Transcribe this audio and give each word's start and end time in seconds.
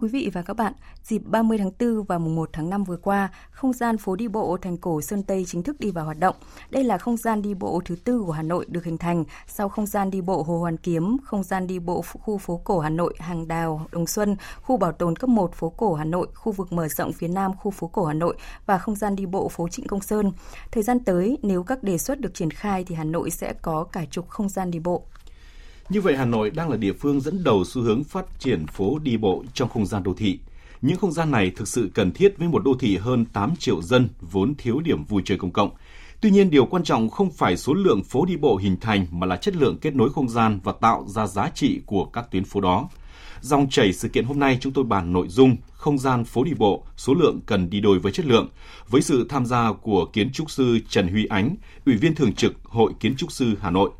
Quý 0.00 0.08
vị 0.08 0.30
và 0.32 0.42
các 0.42 0.54
bạn, 0.54 0.72
dịp 1.04 1.22
30 1.24 1.58
tháng 1.58 1.70
4 1.80 2.02
và 2.02 2.18
mùng 2.18 2.36
1 2.36 2.50
tháng 2.52 2.70
5 2.70 2.84
vừa 2.84 2.96
qua, 2.96 3.28
không 3.50 3.72
gian 3.72 3.98
phố 3.98 4.16
đi 4.16 4.28
bộ 4.28 4.56
thành 4.62 4.76
cổ 4.76 5.00
Sơn 5.00 5.22
Tây 5.22 5.44
chính 5.48 5.62
thức 5.62 5.80
đi 5.80 5.90
vào 5.90 6.04
hoạt 6.04 6.18
động. 6.18 6.36
Đây 6.70 6.84
là 6.84 6.98
không 6.98 7.16
gian 7.16 7.42
đi 7.42 7.54
bộ 7.54 7.80
thứ 7.84 7.96
tư 8.04 8.22
của 8.26 8.32
Hà 8.32 8.42
Nội 8.42 8.66
được 8.68 8.84
hình 8.84 8.98
thành 8.98 9.24
sau 9.46 9.68
không 9.68 9.86
gian 9.86 10.10
đi 10.10 10.20
bộ 10.20 10.42
Hồ 10.42 10.58
Hoàn 10.58 10.76
Kiếm, 10.76 11.16
không 11.24 11.42
gian 11.42 11.66
đi 11.66 11.78
bộ 11.78 12.04
khu 12.20 12.38
phố 12.38 12.60
cổ 12.64 12.80
Hà 12.80 12.90
Nội, 12.90 13.14
Hàng 13.18 13.48
Đào, 13.48 13.86
Đồng 13.92 14.06
Xuân, 14.06 14.36
khu 14.62 14.76
bảo 14.76 14.92
tồn 14.92 15.16
cấp 15.16 15.30
1 15.30 15.54
phố 15.54 15.68
cổ 15.68 15.94
Hà 15.94 16.04
Nội, 16.04 16.26
khu 16.34 16.52
vực 16.52 16.72
mở 16.72 16.88
rộng 16.88 17.12
phía 17.12 17.28
Nam 17.28 17.56
khu 17.56 17.70
phố 17.70 17.86
cổ 17.86 18.04
Hà 18.04 18.14
Nội 18.14 18.36
và 18.66 18.78
không 18.78 18.94
gian 18.94 19.16
đi 19.16 19.26
bộ 19.26 19.48
phố 19.48 19.68
Trịnh 19.68 19.86
Công 19.86 20.00
Sơn. 20.00 20.32
Thời 20.70 20.82
gian 20.82 21.04
tới, 21.04 21.38
nếu 21.42 21.62
các 21.62 21.82
đề 21.82 21.98
xuất 21.98 22.20
được 22.20 22.34
triển 22.34 22.50
khai 22.50 22.84
thì 22.84 22.94
Hà 22.94 23.04
Nội 23.04 23.30
sẽ 23.30 23.52
có 23.62 23.84
cả 23.84 24.04
chục 24.10 24.28
không 24.28 24.48
gian 24.48 24.70
đi 24.70 24.78
bộ. 24.78 25.02
Như 25.88 26.00
vậy 26.00 26.16
Hà 26.16 26.24
Nội 26.24 26.50
đang 26.50 26.70
là 26.70 26.76
địa 26.76 26.92
phương 26.92 27.20
dẫn 27.20 27.44
đầu 27.44 27.64
xu 27.64 27.82
hướng 27.82 28.04
phát 28.04 28.26
triển 28.38 28.66
phố 28.66 28.98
đi 28.98 29.16
bộ 29.16 29.44
trong 29.54 29.68
không 29.68 29.86
gian 29.86 30.02
đô 30.02 30.14
thị. 30.14 30.38
Những 30.82 30.96
không 30.96 31.12
gian 31.12 31.30
này 31.30 31.50
thực 31.56 31.68
sự 31.68 31.90
cần 31.94 32.12
thiết 32.12 32.38
với 32.38 32.48
một 32.48 32.64
đô 32.64 32.74
thị 32.80 32.96
hơn 32.96 33.24
8 33.24 33.56
triệu 33.56 33.82
dân 33.82 34.08
vốn 34.20 34.54
thiếu 34.58 34.80
điểm 34.80 35.04
vui 35.04 35.22
chơi 35.24 35.38
công 35.38 35.50
cộng. 35.50 35.70
Tuy 36.20 36.30
nhiên, 36.30 36.50
điều 36.50 36.66
quan 36.66 36.84
trọng 36.84 37.10
không 37.10 37.30
phải 37.30 37.56
số 37.56 37.74
lượng 37.74 38.02
phố 38.04 38.24
đi 38.24 38.36
bộ 38.36 38.56
hình 38.56 38.76
thành 38.80 39.06
mà 39.10 39.26
là 39.26 39.36
chất 39.36 39.56
lượng 39.56 39.78
kết 39.80 39.94
nối 39.94 40.10
không 40.12 40.28
gian 40.28 40.60
và 40.64 40.72
tạo 40.72 41.04
ra 41.08 41.26
giá 41.26 41.50
trị 41.54 41.80
của 41.86 42.04
các 42.04 42.30
tuyến 42.30 42.44
phố 42.44 42.60
đó. 42.60 42.88
Dòng 43.40 43.70
chảy 43.70 43.92
sự 43.92 44.08
kiện 44.08 44.24
hôm 44.24 44.38
nay 44.38 44.58
chúng 44.60 44.72
tôi 44.72 44.84
bàn 44.84 45.12
nội 45.12 45.28
dung 45.28 45.56
không 45.72 45.98
gian 45.98 46.24
phố 46.24 46.44
đi 46.44 46.52
bộ, 46.54 46.84
số 46.96 47.14
lượng 47.14 47.40
cần 47.46 47.70
đi 47.70 47.80
đôi 47.80 47.98
với 47.98 48.12
chất 48.12 48.26
lượng, 48.26 48.48
với 48.88 49.02
sự 49.02 49.26
tham 49.28 49.46
gia 49.46 49.72
của 49.72 50.04
kiến 50.12 50.32
trúc 50.32 50.50
sư 50.50 50.78
Trần 50.88 51.08
Huy 51.08 51.26
Ánh, 51.26 51.56
Ủy 51.86 51.96
viên 51.96 52.14
thường 52.14 52.32
trực 52.32 52.54
Hội 52.64 52.92
Kiến 53.00 53.16
trúc 53.16 53.32
sư 53.32 53.54
Hà 53.60 53.70
Nội. 53.70 53.90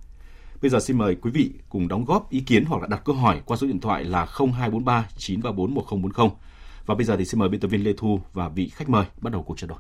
Bây 0.62 0.70
giờ 0.70 0.80
xin 0.80 0.98
mời 0.98 1.14
quý 1.14 1.30
vị 1.30 1.50
cùng 1.68 1.88
đóng 1.88 2.04
góp 2.04 2.30
ý 2.30 2.40
kiến 2.40 2.64
hoặc 2.64 2.82
là 2.82 2.88
đặt 2.88 3.02
câu 3.04 3.14
hỏi 3.14 3.40
qua 3.44 3.56
số 3.56 3.66
điện 3.66 3.80
thoại 3.80 4.04
là 4.04 4.26
0243 4.26 5.08
934 5.16 5.74
1040. 5.74 6.28
Và 6.86 6.94
bây 6.94 7.04
giờ 7.04 7.16
thì 7.16 7.24
xin 7.24 7.40
mời 7.40 7.48
biên 7.48 7.60
tập 7.60 7.68
viên 7.68 7.84
Lê 7.84 7.92
Thu 7.96 8.20
và 8.32 8.48
vị 8.48 8.68
khách 8.68 8.88
mời 8.88 9.04
bắt 9.20 9.32
đầu 9.32 9.42
cuộc 9.42 9.58
trao 9.58 9.68
đổi. 9.68 9.78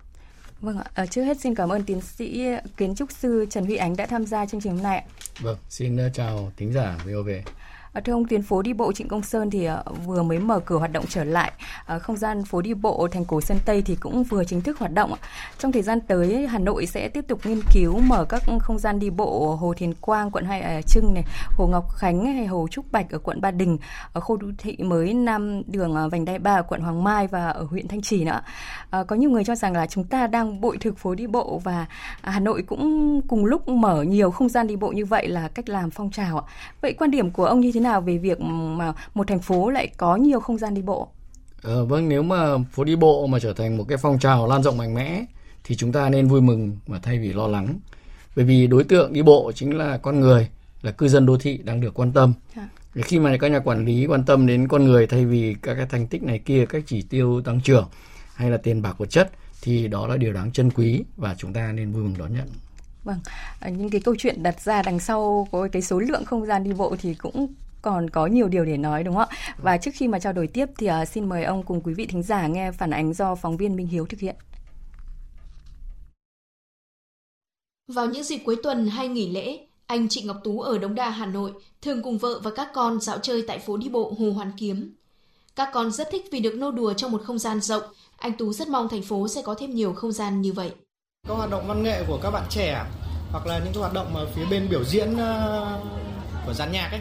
Vâng 0.60 0.78
ạ, 0.94 1.06
trước 1.06 1.22
hết 1.22 1.40
xin 1.40 1.54
cảm 1.54 1.68
ơn 1.68 1.82
tiến 1.82 2.00
sĩ 2.00 2.46
kiến 2.76 2.94
trúc 2.94 3.12
sư 3.12 3.46
Trần 3.50 3.64
Huy 3.64 3.76
Ánh 3.76 3.96
đã 3.96 4.06
tham 4.06 4.26
gia 4.26 4.46
chương 4.46 4.60
trình 4.60 4.72
hôm 4.72 4.82
nay. 4.82 5.04
Vâng, 5.40 5.58
xin 5.68 5.96
ờ, 5.96 6.10
chào 6.14 6.52
thính 6.56 6.72
giả 6.72 6.98
VOV. 7.04 7.28
Ờ, 7.92 8.00
thưa 8.04 8.12
ông, 8.12 8.24
tuyến 8.28 8.42
phố 8.42 8.62
đi 8.62 8.72
bộ 8.72 8.92
Trịnh 8.92 9.08
Công 9.08 9.22
Sơn 9.22 9.50
thì 9.50 9.64
ờ, 9.64 9.82
vừa 10.06 10.22
mới 10.22 10.38
mở 10.38 10.60
cửa 10.60 10.76
hoạt 10.78 10.92
động 10.92 11.04
trở 11.08 11.24
lại. 11.24 11.52
Ờ, 11.86 11.98
không 11.98 12.16
gian 12.16 12.44
phố 12.44 12.60
đi 12.60 12.74
bộ 12.74 13.08
thành 13.12 13.24
cổ 13.24 13.40
Sơn 13.40 13.58
Tây 13.64 13.82
thì 13.82 13.96
cũng 14.00 14.24
vừa 14.24 14.44
chính 14.44 14.60
thức 14.60 14.78
hoạt 14.78 14.92
động. 14.92 15.12
Trong 15.58 15.72
thời 15.72 15.82
gian 15.82 16.00
tới, 16.00 16.46
Hà 16.46 16.58
Nội 16.58 16.86
sẽ 16.86 17.08
tiếp 17.08 17.24
tục 17.28 17.40
nghiên 17.44 17.60
cứu 17.72 17.98
mở 18.00 18.24
các 18.24 18.42
không 18.60 18.78
gian 18.78 18.98
đi 18.98 19.10
bộ 19.10 19.56
Hồ 19.60 19.74
Thiền 19.74 19.94
Quang, 19.94 20.30
quận 20.30 20.44
Hai 20.44 20.60
à, 20.60 20.82
Trưng 20.82 21.14
này, 21.14 21.24
Hồ 21.56 21.66
Ngọc 21.66 21.84
Khánh 21.94 22.24
hay 22.24 22.46
Hồ 22.46 22.66
Trúc 22.70 22.92
Bạch 22.92 23.10
ở 23.10 23.18
quận 23.18 23.40
Ba 23.40 23.50
Đình, 23.50 23.78
ở 24.12 24.20
khu 24.20 24.36
đô 24.36 24.46
thị 24.58 24.76
mới 24.78 25.14
Nam 25.14 25.62
đường 25.66 26.08
Vành 26.10 26.24
Đai 26.24 26.38
Ba 26.38 26.54
ở 26.54 26.62
quận 26.62 26.80
Hoàng 26.80 27.04
Mai 27.04 27.26
và 27.26 27.48
ở 27.48 27.62
huyện 27.70 27.88
Thanh 27.88 28.02
Trì 28.02 28.24
nữa. 28.24 28.40
Có 28.90 29.16
nhiều 29.16 29.30
người 29.30 29.44
cho 29.44 29.54
rằng 29.54 29.72
là 29.72 29.86
chúng 29.86 30.04
ta 30.04 30.26
đang 30.26 30.60
bội 30.60 30.76
thực 30.80 30.98
phố 30.98 31.14
đi 31.14 31.26
bộ 31.26 31.60
và 31.64 31.86
Hà 32.22 32.40
Nội 32.40 32.62
cũng 32.62 33.20
cùng 33.28 33.44
lúc 33.44 33.68
mở 33.68 34.02
nhiều 34.02 34.30
không 34.30 34.48
gian 34.48 34.66
đi 34.66 34.76
bộ 34.76 34.88
như 34.88 35.04
vậy 35.04 35.28
là 35.28 35.48
cách 35.48 35.68
làm 35.68 35.90
phong 35.90 36.10
trào. 36.10 36.48
Vậy 36.80 36.92
quan 36.98 37.10
điểm 37.10 37.30
của 37.30 37.44
ông 37.44 37.60
như 37.60 37.72
thế 37.72 37.77
nào? 37.80 37.88
nào 37.88 38.00
về 38.00 38.18
việc 38.18 38.40
mà 38.40 38.92
một 39.14 39.26
thành 39.26 39.38
phố 39.38 39.70
lại 39.70 39.88
có 39.96 40.16
nhiều 40.16 40.40
không 40.40 40.58
gian 40.58 40.74
đi 40.74 40.82
bộ? 40.82 41.08
Ờ, 41.62 41.84
vâng, 41.84 42.08
nếu 42.08 42.22
mà 42.22 42.58
phố 42.72 42.84
đi 42.84 42.96
bộ 42.96 43.26
mà 43.26 43.38
trở 43.38 43.52
thành 43.52 43.76
một 43.76 43.84
cái 43.88 43.98
phong 43.98 44.18
trào 44.18 44.46
lan 44.46 44.62
rộng 44.62 44.76
mạnh 44.76 44.94
mẽ 44.94 45.24
thì 45.64 45.76
chúng 45.76 45.92
ta 45.92 46.08
nên 46.08 46.28
vui 46.28 46.40
mừng 46.40 46.76
mà 46.86 46.98
thay 47.02 47.18
vì 47.18 47.32
lo 47.32 47.46
lắng. 47.46 47.78
Bởi 48.36 48.44
vì 48.44 48.66
đối 48.66 48.84
tượng 48.84 49.12
đi 49.12 49.22
bộ 49.22 49.52
chính 49.54 49.76
là 49.76 49.98
con 49.98 50.20
người, 50.20 50.48
là 50.82 50.90
cư 50.90 51.08
dân 51.08 51.26
đô 51.26 51.38
thị 51.38 51.60
đang 51.64 51.80
được 51.80 51.94
quan 51.94 52.12
tâm. 52.12 52.32
À. 52.54 52.68
Khi 52.94 53.18
mà 53.18 53.36
các 53.40 53.48
nhà 53.48 53.58
quản 53.58 53.84
lý 53.84 54.06
quan 54.06 54.24
tâm 54.24 54.46
đến 54.46 54.68
con 54.68 54.84
người 54.84 55.06
thay 55.06 55.26
vì 55.26 55.54
các 55.62 55.74
cái 55.74 55.86
thành 55.90 56.06
tích 56.06 56.22
này 56.22 56.38
kia, 56.38 56.66
các 56.68 56.82
chỉ 56.86 57.02
tiêu 57.02 57.42
tăng 57.44 57.60
trưởng 57.60 57.88
hay 58.34 58.50
là 58.50 58.56
tiền 58.56 58.82
bạc 58.82 58.98
vật 58.98 59.10
chất 59.10 59.30
thì 59.62 59.88
đó 59.88 60.06
là 60.06 60.16
điều 60.16 60.32
đáng 60.32 60.52
trân 60.52 60.70
quý 60.70 61.04
và 61.16 61.34
chúng 61.38 61.52
ta 61.52 61.72
nên 61.72 61.92
vui 61.92 62.02
mừng 62.02 62.14
đón 62.18 62.34
nhận. 62.34 62.48
Vâng, 63.04 63.18
à, 63.60 63.68
những 63.68 63.90
cái 63.90 64.00
câu 64.00 64.14
chuyện 64.18 64.42
đặt 64.42 64.60
ra 64.60 64.82
đằng 64.82 64.98
sau 64.98 65.48
có 65.52 65.68
cái 65.72 65.82
số 65.82 65.98
lượng 65.98 66.24
không 66.24 66.46
gian 66.46 66.64
đi 66.64 66.72
bộ 66.72 66.96
thì 67.02 67.14
cũng 67.14 67.46
còn 67.82 68.10
có 68.10 68.26
nhiều 68.26 68.48
điều 68.48 68.64
để 68.64 68.76
nói 68.76 69.04
đúng 69.04 69.14
không 69.14 69.28
ạ? 69.28 69.54
Và 69.62 69.76
trước 69.76 69.90
khi 69.94 70.08
mà 70.08 70.18
trao 70.18 70.32
đổi 70.32 70.46
tiếp 70.46 70.66
thì 70.78 70.88
uh, 70.90 71.08
xin 71.08 71.28
mời 71.28 71.44
ông 71.44 71.62
cùng 71.62 71.80
quý 71.80 71.94
vị 71.94 72.06
thính 72.06 72.22
giả 72.22 72.46
nghe 72.46 72.72
phản 72.72 72.90
ánh 72.90 73.14
do 73.14 73.34
phóng 73.34 73.56
viên 73.56 73.76
Minh 73.76 73.86
Hiếu 73.86 74.06
thực 74.06 74.20
hiện. 74.20 74.36
Vào 77.88 78.06
những 78.06 78.24
dịp 78.24 78.38
cuối 78.38 78.56
tuần 78.62 78.88
hay 78.88 79.08
nghỉ 79.08 79.30
lễ, 79.30 79.66
anh 79.86 80.08
Trịnh 80.08 80.26
Ngọc 80.26 80.36
Tú 80.44 80.60
ở 80.60 80.78
Đống 80.78 80.94
Đa, 80.94 81.10
Hà 81.10 81.26
Nội 81.26 81.52
thường 81.82 82.02
cùng 82.02 82.18
vợ 82.18 82.40
và 82.42 82.50
các 82.56 82.68
con 82.74 83.00
dạo 83.00 83.18
chơi 83.18 83.44
tại 83.48 83.58
phố 83.58 83.76
đi 83.76 83.88
bộ 83.88 84.14
Hồ 84.18 84.30
Hoàn 84.30 84.52
Kiếm. 84.56 84.94
Các 85.56 85.68
con 85.72 85.90
rất 85.90 86.08
thích 86.12 86.24
vì 86.32 86.40
được 86.40 86.54
nô 86.54 86.70
đùa 86.70 86.92
trong 86.92 87.12
một 87.12 87.22
không 87.24 87.38
gian 87.38 87.60
rộng. 87.60 87.82
Anh 88.16 88.32
Tú 88.32 88.52
rất 88.52 88.68
mong 88.68 88.88
thành 88.88 89.02
phố 89.02 89.28
sẽ 89.28 89.42
có 89.42 89.54
thêm 89.54 89.74
nhiều 89.74 89.92
không 89.92 90.12
gian 90.12 90.40
như 90.40 90.52
vậy. 90.52 90.70
Các 91.28 91.34
hoạt 91.34 91.50
động 91.50 91.68
văn 91.68 91.82
nghệ 91.82 92.04
của 92.08 92.18
các 92.22 92.30
bạn 92.30 92.46
trẻ 92.50 92.84
hoặc 93.30 93.46
là 93.46 93.58
những 93.58 93.72
cái 93.72 93.80
hoạt 93.80 93.92
động 93.92 94.14
mà 94.14 94.20
phía 94.34 94.44
bên 94.50 94.68
biểu 94.70 94.84
diễn 94.84 95.12
uh, 95.12 95.18
của 96.46 96.52
dàn 96.54 96.72
nhạc 96.72 96.88
ấy 96.90 97.00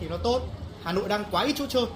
thì 0.00 0.08
nó 0.08 0.16
tốt. 0.16 0.42
Hà 0.82 0.92
Nội 0.92 1.08
đang 1.08 1.24
quá 1.30 1.44
ít 1.44 1.54
chỗ 1.58 1.66
chơi. 1.66 1.86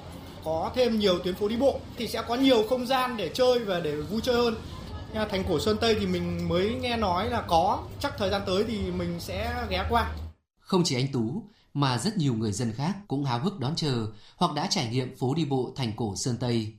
Có 0.45 0.73
thêm 0.75 0.99
nhiều 0.99 1.19
tuyến 1.19 1.35
phố 1.35 1.49
đi 1.49 1.57
bộ 1.57 1.81
thì 1.97 2.09
sẽ 2.09 2.23
có 2.29 2.35
nhiều 2.35 2.65
không 2.69 2.87
gian 2.87 3.17
để 3.17 3.31
chơi 3.35 3.59
và 3.59 3.81
để 3.81 3.97
vui 3.97 4.21
chơi 4.25 4.35
hơn. 4.35 4.55
Nhưng 5.15 5.29
thành 5.31 5.45
cổ 5.49 5.61
Sơn 5.61 5.77
Tây 5.81 5.97
thì 6.01 6.07
mình 6.07 6.49
mới 6.49 6.75
nghe 6.75 6.97
nói 6.97 7.31
là 7.31 7.41
có. 7.49 7.83
Chắc 8.01 8.15
thời 8.19 8.31
gian 8.31 8.43
tới 8.47 8.65
thì 8.65 8.91
mình 8.91 9.21
sẽ 9.21 9.67
ghé 9.71 9.87
qua. 9.91 10.15
Không 10.61 10.83
chỉ 10.85 10.97
anh 10.97 11.13
Tú 11.13 11.43
mà 11.75 11.99
rất 11.99 12.17
nhiều 12.17 12.35
người 12.35 12.53
dân 12.53 12.73
khác 12.73 12.97
cũng 13.09 13.25
háo 13.25 13.39
hức 13.39 13.59
đón 13.59 13.77
chờ 13.77 14.07
hoặc 14.37 14.55
đã 14.55 14.67
trải 14.71 14.89
nghiệm 14.89 15.17
phố 15.17 15.35
đi 15.35 15.45
bộ 15.45 15.73
thành 15.77 15.93
cổ 15.97 16.17
Sơn 16.17 16.37
Tây. 16.41 16.73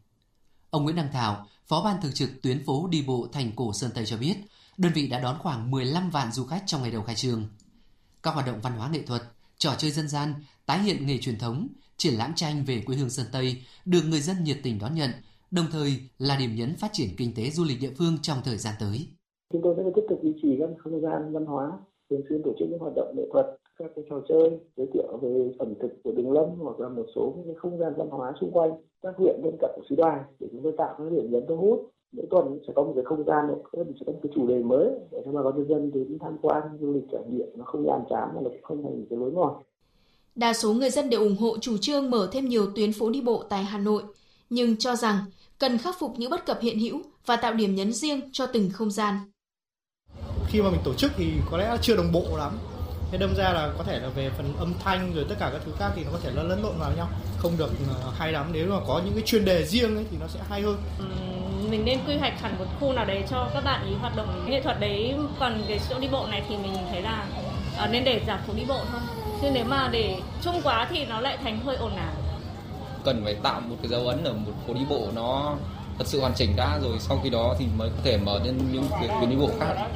Ông 0.70 0.84
Nguyễn 0.84 0.96
Đăng 0.96 1.12
Thảo, 1.14 1.48
Phó 1.68 1.82
ban 1.84 2.02
thường 2.02 2.14
trực 2.14 2.30
tuyến 2.42 2.66
phố 2.66 2.88
đi 2.88 3.02
bộ 3.02 3.28
thành 3.34 3.52
cổ 3.56 3.74
Sơn 3.74 3.92
Tây 3.94 4.06
cho 4.06 4.18
biết, 4.18 4.36
đơn 4.78 4.94
vị 4.94 5.08
đã 5.08 5.20
đón 5.20 5.40
khoảng 5.40 5.72
15 5.72 6.10
vạn 6.10 6.32
du 6.32 6.46
khách 6.46 6.64
trong 6.66 6.82
ngày 6.82 6.92
đầu 6.92 7.04
khai 7.04 7.16
trương. 7.16 7.48
Các 8.24 8.34
hoạt 8.34 8.46
động 8.46 8.62
văn 8.62 8.74
hóa 8.78 8.90
nghệ 8.90 9.02
thuật, 9.02 9.24
trò 9.58 9.76
chơi 9.78 9.92
dân 9.92 10.08
gian, 10.08 10.34
tái 10.68 10.80
hiện 10.80 11.06
nghề 11.06 11.18
truyền 11.18 11.38
thống, 11.40 11.68
triển 11.98 12.14
lãm 12.14 12.32
tranh 12.36 12.64
về 12.68 12.82
quê 12.86 12.96
hương 12.96 13.10
Sơn 13.10 13.26
Tây 13.34 13.56
được 13.86 14.02
người 14.10 14.20
dân 14.20 14.44
nhiệt 14.44 14.58
tình 14.64 14.78
đón 14.82 14.96
nhận, 14.96 15.10
đồng 15.52 15.66
thời 15.72 15.90
là 16.18 16.38
điểm 16.40 16.56
nhấn 16.56 16.76
phát 16.76 16.90
triển 16.94 17.10
kinh 17.18 17.32
tế 17.36 17.50
du 17.50 17.64
lịch 17.64 17.82
địa 17.82 17.94
phương 17.98 18.18
trong 18.22 18.38
thời 18.46 18.58
gian 18.58 18.74
tới. 18.80 19.08
Chúng 19.54 19.62
tôi 19.64 19.76
sẽ 19.78 19.84
tiếp 19.96 20.06
tục 20.10 20.20
duy 20.24 20.34
trì 20.42 20.58
các 20.60 20.70
không 20.78 21.02
gian 21.02 21.34
văn 21.34 21.46
hóa, 21.46 21.72
thường 22.10 22.22
xuyên 22.30 22.42
tổ 22.44 22.54
chức 22.60 22.68
những 22.70 22.80
hoạt 22.80 22.94
động 22.96 23.16
nghệ 23.18 23.24
thuật, 23.34 23.46
các 23.78 23.92
cái 23.96 24.06
trò 24.10 24.22
chơi, 24.30 24.60
giới 24.78 24.88
thiệu 24.94 25.20
về 25.22 25.52
ẩm 25.60 25.74
thực 25.82 25.92
của 26.04 26.12
Đường 26.12 26.32
Lâm 26.32 26.46
hoặc 26.60 26.80
là 26.80 26.90
một 26.90 27.06
số 27.16 27.44
những 27.46 27.56
không 27.56 27.78
gian 27.78 27.94
văn 27.98 28.10
hóa 28.10 28.34
xung 28.42 28.52
quanh 28.52 28.72
các 29.04 29.16
huyện 29.18 29.42
bên 29.44 29.56
cạnh 29.60 29.72
của 29.76 29.82
xứ 29.90 29.96
đoài 29.96 30.20
để 30.40 30.48
chúng 30.52 30.64
tôi 30.64 30.74
tạo 30.78 30.96
các 30.98 31.12
điểm 31.12 31.32
nhấn 31.32 31.44
thu 31.48 31.58
hút 31.58 31.90
mỗi 32.12 32.26
tuần 32.30 32.60
sẽ 32.68 32.74
có 32.76 32.84
một 32.84 32.92
cái 32.96 33.04
không 33.04 33.24
gian 33.24 33.46
sẽ 33.50 34.06
có 34.06 34.12
một 34.12 34.20
cái 34.24 34.32
chủ 34.36 34.48
đề 34.48 34.64
mới 34.64 34.90
để 35.12 35.22
cho 35.26 35.32
bà 35.32 35.42
con 35.44 35.58
nhân 35.58 35.68
dân 35.68 35.92
đến 35.94 36.18
tham 36.20 36.38
quan 36.42 36.78
du 36.82 36.94
lịch 36.94 37.04
trải 37.12 37.22
nghiệm 37.30 37.48
nó 37.56 37.66
không 37.66 37.86
nhàm 37.86 38.02
chán 38.10 38.30
mà 38.36 38.42
nó 38.42 38.50
cũng 38.50 38.64
không 38.64 38.84
thành 38.84 39.00
một 39.00 39.06
cái 39.10 39.20
lối 39.20 39.32
mòn 39.32 39.64
Đa 40.36 40.54
số 40.54 40.74
người 40.74 40.90
dân 40.90 41.10
đều 41.10 41.20
ủng 41.20 41.38
hộ 41.38 41.58
chủ 41.62 41.78
trương 41.78 42.12
mở 42.12 42.30
thêm 42.32 42.50
nhiều 42.50 42.72
tuyến 42.76 42.94
phố 42.94 43.10
đi 43.10 43.22
bộ 43.22 43.44
tại 43.50 43.64
Hà 43.64 43.78
Nội, 43.78 44.04
nhưng 44.50 44.78
cho 44.78 44.96
rằng 44.96 45.18
cần 45.60 45.78
khắc 45.78 46.00
phục 46.00 46.14
những 46.18 46.30
bất 46.30 46.46
cập 46.46 46.60
hiện 46.62 46.80
hữu 46.80 47.02
và 47.26 47.36
tạo 47.36 47.54
điểm 47.54 47.76
nhấn 47.76 47.94
riêng 47.94 48.22
cho 48.32 48.46
từng 48.46 48.70
không 48.74 48.92
gian. 48.92 49.20
Khi 50.48 50.62
mà 50.62 50.70
mình 50.70 50.82
tổ 50.84 50.94
chức 50.94 51.12
thì 51.18 51.32
có 51.52 51.58
lẽ 51.58 51.78
chưa 51.82 51.96
đồng 51.96 52.12
bộ 52.12 52.38
lắm. 52.38 52.58
Thế 53.12 53.18
đâm 53.18 53.36
ra 53.38 53.54
là 53.54 53.74
có 53.78 53.84
thể 53.84 54.00
là 54.00 54.10
về 54.10 54.32
phần 54.38 54.54
âm 54.58 54.74
thanh 54.84 55.14
rồi 55.16 55.26
tất 55.30 55.36
cả 55.40 55.50
các 55.54 55.62
thứ 55.66 55.72
khác 55.80 55.92
thì 55.96 56.04
nó 56.04 56.12
có 56.12 56.20
thể 56.24 56.32
lẫn 56.32 56.64
lộn 56.64 56.80
vào 56.80 56.92
nhau, 56.98 57.10
không 57.38 57.58
được 57.58 57.70
ờ, 58.04 58.12
hay 58.18 58.32
lắm. 58.32 58.50
Nếu 58.54 58.70
mà 58.70 58.80
có 58.88 59.02
những 59.06 59.14
cái 59.14 59.24
chuyên 59.26 59.46
đề 59.46 59.66
riêng 59.66 59.96
ấy 59.96 60.06
thì 60.12 60.18
nó 60.20 60.28
sẽ 60.28 60.40
hay 60.50 60.62
hơn. 60.62 60.78
Ừ, 61.00 61.06
mình 61.70 61.86
nên 61.86 62.00
quy 62.08 62.18
hoạch 62.18 62.42
hẳn 62.42 62.56
một 62.60 62.66
khu 62.80 62.94
nào 62.94 63.06
đấy 63.06 63.24
cho 63.30 63.50
các 63.54 63.64
bạn 63.64 63.88
ý 63.90 63.94
hoạt 63.94 64.16
động 64.16 64.46
nghệ 64.50 64.62
thuật 64.62 64.80
đấy. 64.80 65.16
Còn 65.40 65.64
cái 65.68 65.80
chỗ 65.90 66.00
đi 66.00 66.08
bộ 66.12 66.28
này 66.28 66.44
thì 66.50 66.58
mình 66.58 66.74
thấy 66.90 67.02
là 67.02 67.28
uh, 67.84 67.92
nên 67.92 68.04
để 68.04 68.22
giảm 68.28 68.40
phố 68.48 68.54
đi 68.54 68.64
bộ 68.68 68.80
thôi 68.92 69.02
chứ 69.44 69.50
nếu 69.54 69.66
mà 69.66 69.90
để 69.92 70.20
chung 70.42 70.62
quá 70.64 70.88
thì 70.90 71.06
nó 71.06 71.20
lại 71.20 71.38
thành 71.44 71.60
hơi 71.60 71.76
ồn 71.76 71.96
ào. 71.96 72.14
Cần 73.04 73.22
phải 73.24 73.36
tạo 73.44 73.62
một 73.62 73.76
cái 73.82 73.90
dấu 73.90 74.08
ấn 74.08 74.24
ở 74.24 74.34
một 74.34 74.52
phố 74.68 74.74
đi 74.74 74.82
bộ 74.90 75.08
nó 75.16 75.56
thật 75.98 76.08
sự 76.08 76.22
hoàn 76.22 76.34
chỉnh 76.34 76.56
đã 76.56 76.80
rồi, 76.84 77.00
sau 77.00 77.20
khi 77.24 77.30
đó 77.30 77.56
thì 77.60 77.66
mới 77.78 77.90
có 77.90 77.96
thể 78.04 78.18
mở 78.18 78.40
lên 78.44 78.58
những 78.72 78.88
cái 78.92 79.08
tuyến 79.08 79.30
đi 79.30 79.36
bộ 79.36 79.50
khác. 79.60 79.88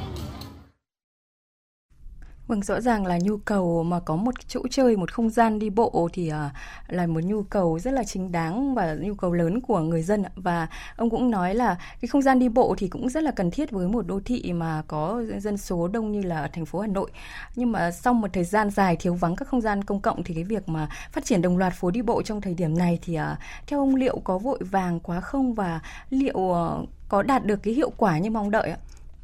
Vâng, 2.48 2.62
rõ 2.62 2.80
ràng 2.80 3.06
là 3.06 3.18
nhu 3.22 3.36
cầu 3.36 3.82
mà 3.82 4.00
có 4.00 4.16
một 4.16 4.34
chỗ 4.48 4.62
chơi, 4.70 4.96
một 4.96 5.12
không 5.12 5.30
gian 5.30 5.58
đi 5.58 5.70
bộ 5.70 6.08
thì 6.12 6.32
uh, 6.32 6.92
là 6.92 7.06
một 7.06 7.20
nhu 7.24 7.42
cầu 7.42 7.78
rất 7.78 7.90
là 7.90 8.04
chính 8.04 8.32
đáng 8.32 8.74
và 8.74 8.94
nhu 8.94 9.14
cầu 9.14 9.32
lớn 9.32 9.60
của 9.60 9.80
người 9.80 10.02
dân 10.02 10.24
và 10.36 10.68
ông 10.96 11.10
cũng 11.10 11.30
nói 11.30 11.54
là 11.54 11.76
cái 12.00 12.08
không 12.08 12.22
gian 12.22 12.38
đi 12.38 12.48
bộ 12.48 12.74
thì 12.78 12.88
cũng 12.88 13.08
rất 13.08 13.22
là 13.22 13.30
cần 13.30 13.50
thiết 13.50 13.70
với 13.70 13.88
một 13.88 14.06
đô 14.06 14.20
thị 14.24 14.52
mà 14.52 14.82
có 14.86 15.22
dân 15.38 15.56
số 15.56 15.88
đông 15.88 16.12
như 16.12 16.22
là 16.22 16.50
thành 16.52 16.66
phố 16.66 16.80
Hà 16.80 16.86
Nội. 16.86 17.10
Nhưng 17.56 17.72
mà 17.72 17.90
sau 17.90 18.14
một 18.14 18.28
thời 18.32 18.44
gian 18.44 18.70
dài 18.70 18.96
thiếu 18.96 19.14
vắng 19.14 19.36
các 19.36 19.48
không 19.48 19.60
gian 19.60 19.84
công 19.84 20.00
cộng 20.00 20.24
thì 20.24 20.34
cái 20.34 20.44
việc 20.44 20.68
mà 20.68 20.88
phát 21.12 21.24
triển 21.24 21.42
đồng 21.42 21.58
loạt 21.58 21.72
phố 21.72 21.90
đi 21.90 22.02
bộ 22.02 22.22
trong 22.22 22.40
thời 22.40 22.54
điểm 22.54 22.78
này 22.78 22.98
thì 23.02 23.18
uh, 23.18 23.22
theo 23.66 23.80
ông 23.80 23.94
liệu 23.94 24.18
có 24.24 24.38
vội 24.38 24.58
vàng 24.60 25.00
quá 25.00 25.20
không 25.20 25.54
và 25.54 25.80
liệu 26.10 26.38
uh, 26.38 26.88
có 27.08 27.22
đạt 27.22 27.44
được 27.44 27.62
cái 27.62 27.74
hiệu 27.74 27.90
quả 27.96 28.18
như 28.18 28.30
mong 28.30 28.50
đợi 28.50 28.70
ạ? 28.70 28.78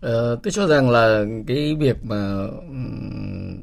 Ờ, 0.05 0.39
tôi 0.43 0.53
cho 0.53 0.67
rằng 0.67 0.91
là 0.91 1.25
cái 1.47 1.75
việc 1.75 2.05
mà 2.05 2.47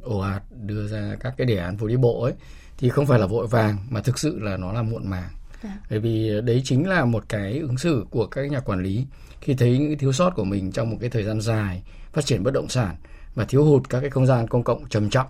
ồ 0.04 0.20
ạt 0.20 0.44
đưa 0.66 0.88
ra 0.88 1.16
các 1.20 1.34
cái 1.38 1.48
đề 1.48 1.58
án 1.58 1.78
phố 1.78 1.88
đi 1.88 1.98
bộ 1.98 2.24
ấy 2.24 2.34
thì 2.78 2.90
không 2.90 3.06
phải 3.06 3.20
là 3.20 3.26
vội 3.26 3.48
vàng 3.48 3.78
mà 3.90 4.02
thực 4.02 4.20
sự 4.20 4.40
là 4.40 4.58
nó 4.58 4.74
là 4.74 4.82
muộn 4.82 5.10
màng. 5.10 5.30
À. 5.64 5.78
Bởi 5.90 6.00
vì 6.00 6.42
đấy 6.44 6.62
chính 6.66 6.90
là 6.90 7.06
một 7.06 7.24
cái 7.30 7.60
ứng 7.60 7.78
xử 7.78 8.06
của 8.10 8.26
các 8.26 8.52
nhà 8.52 8.60
quản 8.60 8.84
lý 8.84 9.06
khi 9.42 9.54
thấy 9.54 9.78
những 9.78 9.98
thiếu 9.98 10.12
sót 10.12 10.30
của 10.36 10.44
mình 10.44 10.72
trong 10.72 10.90
một 10.90 10.98
cái 11.02 11.10
thời 11.10 11.24
gian 11.24 11.42
dài 11.42 11.84
phát 12.14 12.26
triển 12.26 12.44
bất 12.44 12.54
động 12.54 12.70
sản 12.70 12.96
và 13.36 13.46
thiếu 13.46 13.66
hụt 13.66 13.90
các 13.90 14.02
cái 14.02 14.10
không 14.10 14.26
gian 14.26 14.48
công 14.48 14.64
cộng 14.64 14.90
trầm 14.90 15.10
trọng. 15.10 15.28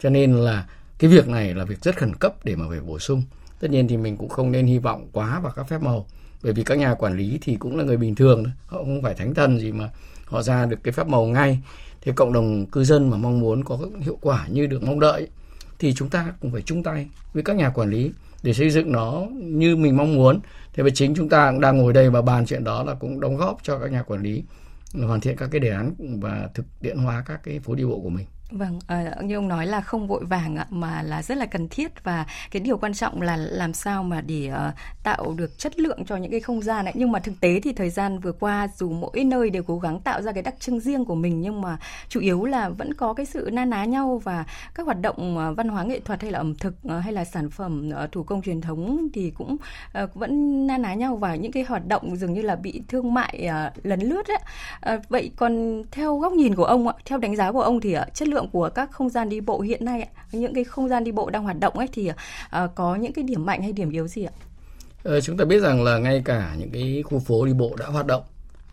Cho 0.00 0.10
nên 0.10 0.32
là 0.32 0.66
cái 0.98 1.10
việc 1.10 1.28
này 1.28 1.54
là 1.54 1.64
việc 1.64 1.82
rất 1.82 1.96
khẩn 1.96 2.14
cấp 2.14 2.44
để 2.44 2.56
mà 2.56 2.64
phải 2.68 2.80
bổ 2.80 2.98
sung. 2.98 3.22
Tất 3.60 3.70
nhiên 3.70 3.88
thì 3.88 3.96
mình 3.96 4.16
cũng 4.16 4.28
không 4.28 4.52
nên 4.52 4.66
hy 4.66 4.78
vọng 4.78 5.08
quá 5.12 5.40
vào 5.40 5.52
các 5.56 5.68
phép 5.68 5.82
màu 5.82 6.06
bởi 6.42 6.52
vì 6.52 6.64
các 6.64 6.78
nhà 6.78 6.94
quản 6.94 7.16
lý 7.16 7.38
thì 7.42 7.56
cũng 7.56 7.76
là 7.76 7.84
người 7.84 7.96
bình 7.96 8.14
thường 8.14 8.44
thôi, 8.44 8.52
họ 8.66 8.78
không 8.78 9.02
phải 9.02 9.14
thánh 9.14 9.34
thần 9.34 9.58
gì 9.58 9.72
mà 9.72 9.90
họ 10.28 10.42
ra 10.42 10.66
được 10.66 10.76
cái 10.82 10.92
phép 10.92 11.06
màu 11.06 11.26
ngay. 11.26 11.58
Thì 12.00 12.12
cộng 12.16 12.32
đồng 12.32 12.66
cư 12.66 12.84
dân 12.84 13.10
mà 13.10 13.16
mong 13.16 13.40
muốn 13.40 13.64
có 13.64 13.78
hiệu 14.00 14.18
quả 14.20 14.46
như 14.48 14.66
được 14.66 14.82
mong 14.82 15.00
đợi 15.00 15.28
thì 15.78 15.94
chúng 15.94 16.08
ta 16.08 16.32
cũng 16.40 16.52
phải 16.52 16.62
chung 16.62 16.82
tay 16.82 17.06
với 17.32 17.42
các 17.42 17.56
nhà 17.56 17.70
quản 17.70 17.90
lý 17.90 18.12
để 18.42 18.52
xây 18.52 18.70
dựng 18.70 18.92
nó 18.92 19.26
như 19.34 19.76
mình 19.76 19.96
mong 19.96 20.14
muốn. 20.14 20.40
Thế 20.72 20.82
và 20.82 20.90
chính 20.94 21.14
chúng 21.14 21.28
ta 21.28 21.50
cũng 21.50 21.60
đang 21.60 21.78
ngồi 21.78 21.92
đây 21.92 22.10
và 22.10 22.22
bàn 22.22 22.46
chuyện 22.46 22.64
đó 22.64 22.84
là 22.84 22.94
cũng 22.94 23.20
đóng 23.20 23.36
góp 23.36 23.58
cho 23.62 23.78
các 23.78 23.92
nhà 23.92 24.02
quản 24.02 24.22
lý 24.22 24.42
hoàn 24.94 25.20
thiện 25.20 25.36
các 25.36 25.48
cái 25.52 25.60
đề 25.60 25.70
án 25.70 25.94
và 26.20 26.48
thực 26.54 26.66
tiễn 26.80 26.98
hóa 26.98 27.22
các 27.26 27.40
cái 27.44 27.60
phố 27.60 27.74
đi 27.74 27.84
bộ 27.84 28.00
của 28.00 28.10
mình. 28.10 28.26
Vâng, 28.50 28.78
ờ, 28.86 29.22
như 29.22 29.34
ông 29.34 29.48
nói 29.48 29.66
là 29.66 29.80
không 29.80 30.06
vội 30.06 30.24
vàng 30.24 30.56
ạ, 30.56 30.66
mà 30.70 31.02
là 31.02 31.22
rất 31.22 31.38
là 31.38 31.46
cần 31.46 31.68
thiết 31.68 32.04
và 32.04 32.26
cái 32.50 32.62
điều 32.62 32.78
quan 32.78 32.94
trọng 32.94 33.22
là 33.22 33.36
làm 33.36 33.72
sao 33.72 34.02
mà 34.02 34.20
để 34.20 34.46
ờ, 34.46 34.72
tạo 35.02 35.34
được 35.36 35.58
chất 35.58 35.80
lượng 35.80 36.04
cho 36.06 36.16
những 36.16 36.30
cái 36.30 36.40
không 36.40 36.62
gian 36.62 36.84
ấy. 36.84 36.92
Nhưng 36.96 37.12
mà 37.12 37.18
thực 37.20 37.40
tế 37.40 37.60
thì 37.60 37.72
thời 37.72 37.90
gian 37.90 38.18
vừa 38.18 38.32
qua 38.32 38.68
dù 38.76 38.90
mỗi 38.90 39.24
nơi 39.24 39.50
đều 39.50 39.62
cố 39.62 39.78
gắng 39.78 40.00
tạo 40.00 40.22
ra 40.22 40.32
cái 40.32 40.42
đặc 40.42 40.54
trưng 40.60 40.80
riêng 40.80 41.04
của 41.04 41.14
mình 41.14 41.40
nhưng 41.40 41.60
mà 41.60 41.78
chủ 42.08 42.20
yếu 42.20 42.44
là 42.44 42.68
vẫn 42.68 42.94
có 42.94 43.14
cái 43.14 43.26
sự 43.26 43.48
na 43.52 43.64
ná 43.64 43.84
nhau 43.84 44.20
và 44.24 44.44
các 44.74 44.86
hoạt 44.86 45.00
động 45.00 45.38
ờ, 45.38 45.54
văn 45.54 45.68
hóa 45.68 45.84
nghệ 45.84 46.00
thuật 46.00 46.22
hay 46.22 46.30
là 46.30 46.38
ẩm 46.38 46.54
thực 46.54 46.74
hay 47.02 47.12
là 47.12 47.24
sản 47.24 47.50
phẩm 47.50 47.90
thủ 48.12 48.22
công 48.22 48.42
truyền 48.42 48.60
thống 48.60 49.08
thì 49.14 49.30
cũng 49.30 49.56
vẫn 50.14 50.66
na 50.66 50.78
ná 50.78 50.94
nhau 50.94 51.16
và 51.16 51.34
những 51.34 51.52
cái 51.52 51.62
hoạt 51.62 51.86
động 51.88 52.16
dường 52.16 52.32
như 52.32 52.42
là 52.42 52.56
bị 52.56 52.82
thương 52.88 53.14
mại 53.14 53.48
lấn 53.82 54.00
lướt 54.00 54.22
ấy. 54.26 54.98
Vậy 55.08 55.30
còn 55.36 55.82
theo 55.90 56.18
góc 56.18 56.32
nhìn 56.32 56.54
của 56.54 56.64
ông 56.64 56.88
ạ, 56.88 56.94
theo 57.04 57.18
đánh 57.18 57.36
giá 57.36 57.52
của 57.52 57.62
ông 57.62 57.80
thì 57.80 57.96
chất 58.14 58.28
lượng 58.28 58.37
lượng 58.38 58.48
của 58.52 58.68
các 58.74 58.90
không 58.90 59.08
gian 59.08 59.28
đi 59.28 59.40
bộ 59.40 59.60
hiện 59.60 59.84
nay 59.84 60.08
những 60.32 60.54
cái 60.54 60.64
không 60.64 60.88
gian 60.88 61.04
đi 61.04 61.12
bộ 61.12 61.30
đang 61.30 61.42
hoạt 61.42 61.60
động 61.60 61.78
ấy 61.78 61.88
thì 61.92 62.10
uh, 62.10 62.70
có 62.74 62.94
những 62.94 63.12
cái 63.12 63.24
điểm 63.24 63.46
mạnh 63.46 63.62
hay 63.62 63.72
điểm 63.72 63.90
yếu 63.90 64.08
gì 64.08 64.24
ạ? 64.24 64.32
Ờ, 65.02 65.20
chúng 65.20 65.36
ta 65.36 65.44
biết 65.44 65.60
rằng 65.60 65.84
là 65.84 65.98
ngay 65.98 66.22
cả 66.24 66.54
những 66.58 66.70
cái 66.70 67.02
khu 67.04 67.18
phố 67.18 67.46
đi 67.46 67.52
bộ 67.52 67.76
đã 67.78 67.86
hoạt 67.86 68.06
động 68.06 68.22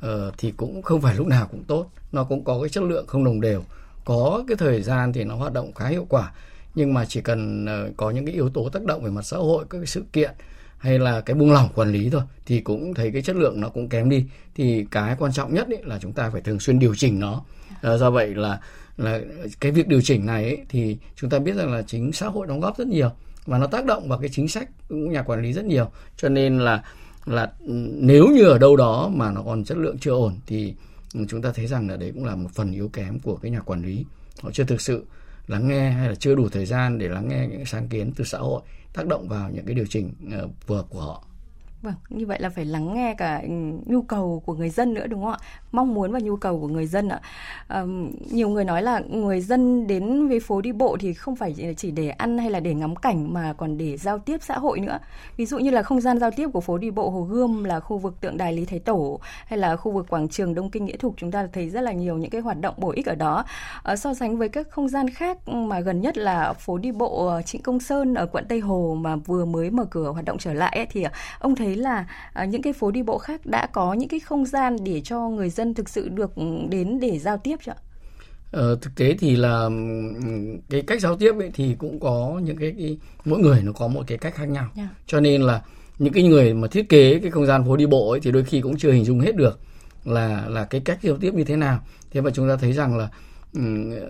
uh, 0.06 0.10
thì 0.38 0.52
cũng 0.52 0.82
không 0.82 1.02
phải 1.02 1.16
lúc 1.16 1.28
nào 1.28 1.48
cũng 1.52 1.64
tốt. 1.64 1.86
Nó 2.12 2.24
cũng 2.24 2.44
có 2.44 2.60
cái 2.62 2.70
chất 2.70 2.84
lượng 2.84 3.08
không 3.08 3.24
đồng 3.24 3.42
đều. 3.42 3.64
Có 4.06 4.44
cái 4.48 4.58
thời 4.58 4.82
gian 4.82 5.14
thì 5.14 5.24
nó 5.24 5.36
hoạt 5.36 5.54
động 5.54 5.74
khá 5.74 5.88
hiệu 5.88 6.06
quả 6.10 6.32
nhưng 6.76 6.94
mà 6.94 7.06
chỉ 7.06 7.22
cần 7.22 7.66
uh, 7.66 7.98
có 7.98 8.10
những 8.12 8.26
cái 8.26 8.36
yếu 8.36 8.50
tố 8.50 8.70
tác 8.70 8.84
động 8.84 9.04
về 9.04 9.12
mặt 9.12 9.22
xã 9.22 9.38
hội 9.38 9.66
các 9.70 9.78
cái 9.78 9.88
sự 9.88 10.04
kiện 10.14 10.32
hay 10.78 11.00
là 11.00 11.22
cái 11.22 11.36
buông 11.36 11.52
lỏng 11.52 11.70
quản 11.76 11.92
lý 11.92 12.10
thôi 12.10 12.22
thì 12.46 12.62
cũng 12.62 12.94
thấy 12.94 13.12
cái 13.12 13.22
chất 13.22 13.36
lượng 13.36 13.62
nó 13.62 13.70
cũng 13.70 13.90
kém 13.90 14.10
đi. 14.10 14.26
Thì 14.56 14.86
cái 14.92 15.16
quan 15.20 15.34
trọng 15.34 15.54
nhất 15.54 15.68
ấy 15.68 15.82
là 15.84 16.00
chúng 16.02 16.14
ta 16.14 16.30
phải 16.30 16.42
thường 16.42 16.60
xuyên 16.60 16.80
điều 16.80 16.96
chỉnh 16.96 17.20
nó. 17.20 17.42
À, 17.82 17.98
do 17.98 18.12
vậy 18.12 18.36
là 18.36 18.60
là 18.98 19.20
cái 19.60 19.72
việc 19.72 19.88
điều 19.88 20.02
chỉnh 20.02 20.26
này 20.26 20.44
ấy, 20.44 20.66
thì 20.70 20.98
chúng 21.16 21.30
ta 21.30 21.40
biết 21.40 21.56
rằng 21.56 21.72
là 21.72 21.82
chính 21.82 22.12
xã 22.12 22.28
hội 22.28 22.48
đóng 22.48 22.60
góp 22.60 22.78
rất 22.78 22.88
nhiều 22.88 23.10
và 23.46 23.58
nó 23.58 23.68
tác 23.68 23.86
động 23.86 24.10
vào 24.10 24.20
cái 24.20 24.30
chính 24.30 24.48
sách 24.48 24.70
cũng 24.90 25.12
nhà 25.12 25.22
quản 25.22 25.42
lý 25.42 25.54
rất 25.54 25.66
nhiều. 25.66 25.92
Cho 26.18 26.30
nên 26.30 26.60
là 26.60 26.84
là 27.26 27.54
nếu 27.94 28.28
như 28.28 28.44
ở 28.44 28.58
đâu 28.58 28.76
đó 28.76 29.12
mà 29.14 29.32
nó 29.32 29.42
còn 29.46 29.64
chất 29.64 29.78
lượng 29.78 29.98
chưa 29.98 30.12
ổn 30.12 30.34
thì 30.46 30.74
chúng 31.28 31.42
ta 31.42 31.52
thấy 31.56 31.68
rằng 31.68 31.90
là 31.90 31.98
đấy 31.98 32.12
cũng 32.14 32.26
là 32.26 32.36
một 32.36 32.50
phần 32.54 32.72
yếu 32.72 32.90
kém 32.90 33.20
của 33.20 33.36
cái 33.36 33.52
nhà 33.52 33.60
quản 33.60 33.82
lý. 33.82 34.06
Họ 34.42 34.52
chưa 34.52 34.64
thực 34.64 34.82
sự 34.82 35.06
lắng 35.48 35.68
nghe 35.68 35.90
hay 35.90 36.10
là 36.10 36.16
chưa 36.16 36.36
đủ 36.36 36.50
thời 36.50 36.66
gian 36.66 36.98
để 36.98 37.08
lắng 37.10 37.28
nghe 37.30 37.48
những 37.52 37.66
sáng 37.66 37.88
kiến 37.88 38.12
từ 38.16 38.24
xã 38.24 38.38
hội 38.38 38.62
tác 38.94 39.08
động 39.08 39.28
vào 39.28 39.50
những 39.50 39.66
cái 39.66 39.76
điều 39.76 39.86
chỉnh 39.90 40.12
uh, 40.44 40.90
của 40.90 41.02
họ. 41.02 41.24
Vâng, 41.86 41.94
như 42.10 42.26
vậy 42.26 42.40
là 42.42 42.50
phải 42.50 42.66
lắng 42.66 42.94
nghe 42.94 43.16
cả 43.18 43.42
ừ, 43.44 43.50
nhu 43.86 44.02
cầu 44.02 44.44
của 44.46 44.54
người 44.54 44.70
dân 44.70 44.94
nữa 44.94 45.08
đúng 45.08 45.22
không 45.22 45.32
ạ? 45.32 45.38
Mong 45.72 45.94
muốn 45.94 46.12
và 46.12 46.20
nhu 46.20 46.36
cầu 46.36 46.60
của 46.60 46.68
người 46.68 46.88
dân 46.88 47.10
ạ. 47.10 47.22
À, 47.68 47.84
nhiều 48.32 48.50
người 48.50 48.66
nói 48.66 48.82
là 48.82 49.00
người 49.00 49.42
dân 49.42 49.88
đến 49.88 50.28
với 50.28 50.40
phố 50.40 50.62
đi 50.62 50.72
bộ 50.72 50.98
thì 51.00 51.14
không 51.14 51.36
phải 51.36 51.74
chỉ 51.78 51.92
để 51.92 52.10
ăn 52.10 52.38
hay 52.38 52.50
là 52.50 52.60
để 52.60 52.74
ngắm 52.74 52.96
cảnh 52.96 53.34
mà 53.34 53.54
còn 53.54 53.78
để 53.78 53.98
giao 53.98 54.20
tiếp 54.20 54.38
xã 54.42 54.58
hội 54.58 54.80
nữa. 54.80 55.00
Ví 55.38 55.46
dụ 55.46 55.60
như 55.60 55.70
là 55.70 55.84
không 55.84 56.02
gian 56.02 56.20
giao 56.20 56.32
tiếp 56.32 56.50
của 56.54 56.62
phố 56.62 56.78
đi 56.78 56.92
bộ 56.92 57.10
Hồ 57.10 57.22
Gươm 57.22 57.64
là 57.64 57.80
khu 57.80 57.98
vực 57.98 58.22
tượng 58.22 58.38
đài 58.38 58.54
Lý 58.54 58.66
Thái 58.66 58.80
Tổ 58.80 59.20
hay 59.46 59.60
là 59.60 59.76
khu 59.76 59.92
vực 59.92 60.06
quảng 60.10 60.30
trường 60.30 60.56
Đông 60.56 60.70
Kinh 60.70 60.86
Nghĩa 60.86 60.98
Thục 60.98 61.14
chúng 61.18 61.32
ta 61.32 61.48
thấy 61.54 61.70
rất 61.70 61.82
là 61.82 61.92
nhiều 61.92 62.18
những 62.18 62.32
cái 62.32 62.42
hoạt 62.42 62.62
động 62.62 62.76
bổ 62.78 62.92
ích 62.92 63.06
ở 63.06 63.16
đó. 63.16 63.46
À, 63.84 63.96
so 63.96 64.14
sánh 64.14 64.38
với 64.38 64.50
các 64.50 64.68
không 64.70 64.90
gian 64.90 65.10
khác 65.10 65.48
mà 65.48 65.80
gần 65.80 66.02
nhất 66.02 66.18
là 66.18 66.54
phố 66.54 66.78
đi 66.78 66.92
bộ 66.92 67.28
ờ, 67.28 67.42
Trịnh 67.42 67.62
Công 67.62 67.80
Sơn 67.80 68.14
ở 68.14 68.26
quận 68.26 68.46
Tây 68.50 68.60
Hồ 68.60 68.98
mà 69.00 69.16
vừa 69.16 69.46
mới 69.46 69.72
mở 69.72 69.86
cửa 69.86 70.10
hoạt 70.12 70.26
động 70.26 70.38
trở 70.38 70.54
lại 70.54 70.74
ấy, 70.76 70.88
thì 70.92 71.04
ờ, 71.04 71.12
ông 71.40 71.56
thấy 71.56 71.75
là 71.76 72.06
à, 72.34 72.46
những 72.46 72.62
cái 72.62 72.74
phố 72.74 72.92
đi 72.92 73.04
bộ 73.04 73.18
khác 73.18 73.46
đã 73.46 73.68
có 73.68 73.94
những 73.94 74.10
cái 74.10 74.20
không 74.20 74.46
gian 74.46 74.76
để 74.84 75.02
cho 75.02 75.30
người 75.30 75.50
dân 75.50 75.74
thực 75.74 75.90
sự 75.90 76.10
được 76.10 76.32
đến 76.70 77.00
để 77.00 77.20
giao 77.20 77.38
tiếp 77.38 77.56
chưa? 77.66 77.74
Ờ, 78.52 78.78
thực 78.82 78.96
tế 78.96 79.16
thì 79.20 79.36
là 79.36 79.70
cái 80.70 80.82
cách 80.82 81.02
giao 81.02 81.18
tiếp 81.18 81.34
ấy 81.40 81.52
thì 81.54 81.76
cũng 81.80 82.00
có 82.00 82.42
những 82.44 82.58
cái, 82.58 82.74
cái 82.78 82.98
mỗi 83.26 83.40
người 83.40 83.62
nó 83.64 83.72
có 83.72 83.88
một 83.88 84.04
cái 84.08 84.18
cách 84.18 84.36
khác 84.36 84.46
nhau 84.46 84.64
yeah. 84.76 84.90
Dạ. 84.90 84.96
cho 85.08 85.20
nên 85.20 85.42
là 85.42 85.62
những 86.00 86.14
cái 86.14 86.24
người 86.24 86.54
mà 86.54 86.68
thiết 86.68 86.90
kế 86.90 87.20
cái 87.20 87.32
không 87.32 87.46
gian 87.46 87.66
phố 87.66 87.76
đi 87.76 87.86
bộ 87.86 88.12
ấy 88.12 88.20
thì 88.20 88.32
đôi 88.32 88.44
khi 88.44 88.62
cũng 88.62 88.78
chưa 88.78 88.92
hình 88.92 89.06
dung 89.06 89.20
hết 89.20 89.36
được 89.36 89.60
là 90.06 90.46
là 90.50 90.66
cái 90.66 90.82
cách 90.82 91.00
giao 91.02 91.18
tiếp 91.18 91.34
như 91.34 91.44
thế 91.44 91.56
nào 91.56 91.80
thế 92.12 92.22
mà 92.22 92.32
chúng 92.34 92.50
ta 92.50 92.56
thấy 92.56 92.74
rằng 92.74 92.98
là 92.98 93.10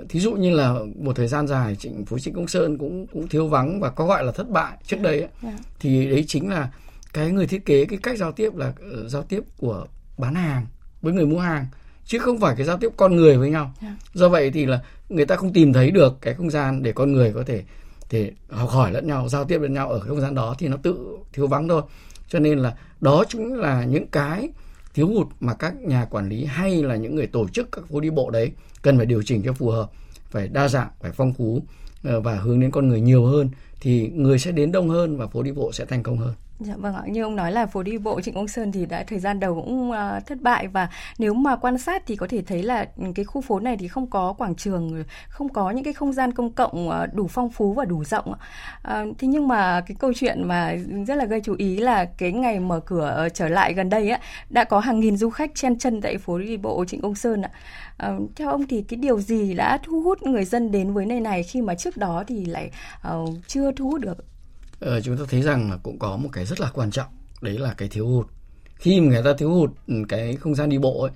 thí 0.09 0.19
dụ 0.19 0.33
như 0.33 0.55
là 0.55 0.75
một 0.99 1.15
thời 1.15 1.27
gian 1.27 1.47
dài 1.47 1.75
trịnh 1.75 2.05
phố 2.05 2.19
trịnh 2.19 2.33
công 2.33 2.47
sơn 2.47 2.77
cũng 2.77 3.07
cũng 3.07 3.27
thiếu 3.27 3.47
vắng 3.47 3.79
và 3.79 3.89
có 3.89 4.05
gọi 4.05 4.23
là 4.23 4.31
thất 4.31 4.49
bại 4.49 4.77
trước 4.83 5.01
đây 5.01 5.13
ấy, 5.13 5.19
yeah. 5.19 5.31
Dạ. 5.43 5.63
thì 5.79 6.09
đấy 6.09 6.25
chính 6.27 6.49
là 6.49 6.69
cái 7.15 7.31
người 7.31 7.47
thiết 7.47 7.65
kế 7.65 7.85
cái 7.85 7.99
cách 8.03 8.17
giao 8.17 8.31
tiếp 8.31 8.55
là 8.55 8.67
uh, 8.67 9.09
giao 9.09 9.23
tiếp 9.23 9.43
của 9.57 9.87
bán 10.17 10.35
hàng 10.35 10.65
với 11.01 11.13
người 11.13 11.25
mua 11.25 11.39
hàng 11.39 11.65
chứ 12.05 12.19
không 12.19 12.39
phải 12.39 12.55
cái 12.55 12.65
giao 12.65 12.77
tiếp 12.77 12.89
con 12.97 13.15
người 13.15 13.37
với 13.37 13.49
nhau 13.49 13.73
yeah. 13.81 13.93
Dạ. 13.93 14.09
do 14.13 14.29
vậy 14.29 14.51
thì 14.51 14.65
là 14.65 14.81
người 15.09 15.25
ta 15.25 15.35
không 15.35 15.53
tìm 15.53 15.73
thấy 15.73 15.91
được 15.91 16.17
cái 16.21 16.33
không 16.33 16.49
gian 16.49 16.83
để 16.83 16.91
con 16.91 17.13
người 17.13 17.33
có 17.33 17.43
thể 17.43 17.63
để 18.11 18.31
học 18.49 18.69
hỏi 18.69 18.91
lẫn 18.91 19.07
nhau 19.07 19.29
giao 19.29 19.45
tiếp 19.45 19.59
lẫn 19.61 19.73
nhau 19.73 19.89
ở 19.89 19.99
cái 19.99 20.09
không 20.09 20.21
gian 20.21 20.35
đó 20.35 20.55
thì 20.59 20.67
nó 20.67 20.77
tự 20.77 21.17
thiếu 21.33 21.47
vắng 21.47 21.67
thôi 21.67 21.81
cho 22.29 22.39
nên 22.39 22.59
là 22.59 22.75
đó 23.01 23.23
chính 23.29 23.53
là 23.53 23.83
những 23.83 24.07
cái 24.07 24.49
thiếu 24.93 25.07
hụt 25.07 25.27
mà 25.39 25.53
các 25.53 25.75
nhà 25.81 26.05
quản 26.05 26.29
lý 26.29 26.45
hay 26.45 26.83
là 26.83 26.95
những 26.95 27.15
người 27.15 27.27
tổ 27.27 27.47
chức 27.47 27.71
các 27.71 27.85
phố 27.89 27.99
đi 27.99 28.09
bộ 28.09 28.29
đấy 28.29 28.51
cần 28.81 28.97
phải 28.97 29.05
điều 29.05 29.23
chỉnh 29.23 29.41
cho 29.45 29.53
phù 29.53 29.69
hợp 29.69 29.89
phải 30.29 30.47
đa 30.47 30.67
dạng 30.67 30.89
phải 31.01 31.11
phong 31.11 31.33
phú 31.33 31.61
ờ, 32.03 32.21
và 32.21 32.35
hướng 32.35 32.59
đến 32.59 32.71
con 32.71 32.87
người 32.87 33.01
nhiều 33.01 33.25
hơn 33.25 33.49
thì 33.81 34.09
người 34.09 34.39
sẽ 34.39 34.51
đến 34.51 34.71
đông 34.71 34.89
hơn 34.89 35.17
và 35.17 35.27
phố 35.27 35.43
đi 35.43 35.51
bộ 35.51 35.71
sẽ 35.71 35.85
thành 35.85 36.03
công 36.03 36.17
hơn 36.17 36.33
Dạ 36.59 36.73
vâng 36.77 36.95
ạ, 36.95 37.01
như 37.07 37.23
ông 37.23 37.35
nói 37.35 37.51
là 37.51 37.65
phố 37.65 37.83
đi 37.83 37.97
bộ 37.97 38.21
Trịnh 38.21 38.33
Công 38.33 38.47
Sơn 38.47 38.71
thì 38.71 38.85
đã 38.85 39.03
thời 39.07 39.19
gian 39.19 39.39
đầu 39.39 39.55
cũng 39.55 39.91
uh, 39.91 40.25
thất 40.25 40.41
bại 40.41 40.67
và 40.67 40.89
nếu 41.17 41.33
mà 41.33 41.55
quan 41.55 41.77
sát 41.77 42.03
thì 42.07 42.15
có 42.15 42.27
thể 42.29 42.41
thấy 42.41 42.63
là 42.63 42.85
ừ, 42.97 43.05
cái 43.15 43.25
khu 43.25 43.41
phố 43.41 43.59
này 43.59 43.77
thì 43.77 43.87
không 43.87 44.09
có 44.09 44.33
quảng 44.33 44.55
trường, 44.55 45.03
không 45.29 45.49
có 45.49 45.71
những 45.71 45.83
cái 45.83 45.93
không 45.93 46.13
gian 46.13 46.31
công 46.31 46.51
cộng 46.51 46.89
uh, 46.89 47.13
đủ 47.13 47.27
phong 47.27 47.49
phú 47.49 47.73
và 47.73 47.85
đủ 47.85 48.03
rộng. 48.03 48.31
Uh, 48.31 49.17
thế 49.17 49.27
nhưng 49.27 49.47
mà 49.47 49.81
cái 49.81 49.95
câu 49.99 50.13
chuyện 50.15 50.47
mà 50.47 50.75
rất 51.07 51.15
là 51.15 51.25
gây 51.25 51.41
chú 51.43 51.55
ý 51.57 51.77
là 51.77 52.05
cái 52.05 52.31
ngày 52.31 52.59
mở 52.59 52.79
cửa 52.79 53.23
uh, 53.25 53.33
trở 53.33 53.47
lại 53.47 53.73
gần 53.73 53.89
đây 53.89 54.09
á 54.09 54.19
đã 54.49 54.63
có 54.63 54.79
hàng 54.79 54.99
nghìn 54.99 55.17
du 55.17 55.29
khách 55.29 55.55
chen 55.55 55.77
chân 55.79 56.01
tại 56.01 56.17
phố 56.17 56.39
đi 56.39 56.57
bộ 56.57 56.85
Trịnh 56.85 57.01
Công 57.01 57.15
Sơn 57.15 57.41
ạ. 57.41 57.51
Uh, 58.09 58.29
theo 58.35 58.49
ông 58.49 58.67
thì 58.67 58.81
cái 58.81 58.97
điều 58.97 59.19
gì 59.19 59.53
đã 59.53 59.77
thu 59.83 60.01
hút 60.01 60.23
người 60.23 60.45
dân 60.45 60.71
đến 60.71 60.93
với 60.93 61.05
nơi 61.05 61.19
này 61.19 61.43
khi 61.43 61.61
mà 61.61 61.75
trước 61.75 61.97
đó 61.97 62.23
thì 62.27 62.45
lại 62.45 62.71
uh, 63.13 63.29
chưa 63.47 63.71
thu 63.71 63.89
hút 63.89 64.01
được? 64.01 64.34
Ờ, 64.85 65.01
chúng 65.01 65.17
ta 65.17 65.23
thấy 65.29 65.41
rằng 65.41 65.71
là 65.71 65.77
cũng 65.83 65.99
có 65.99 66.17
một 66.17 66.29
cái 66.31 66.45
rất 66.45 66.59
là 66.59 66.69
quan 66.73 66.91
trọng 66.91 67.07
đấy 67.41 67.57
là 67.57 67.73
cái 67.73 67.89
thiếu 67.89 68.07
hụt 68.07 68.27
khi 68.75 69.01
mà 69.01 69.07
người 69.07 69.23
ta 69.23 69.33
thiếu 69.37 69.49
hụt 69.49 69.71
ừ, 69.87 69.95
cái 70.09 70.35
không 70.35 70.55
gian 70.55 70.69
đi 70.69 70.77
bộ 70.77 71.01
ấy, 71.01 71.11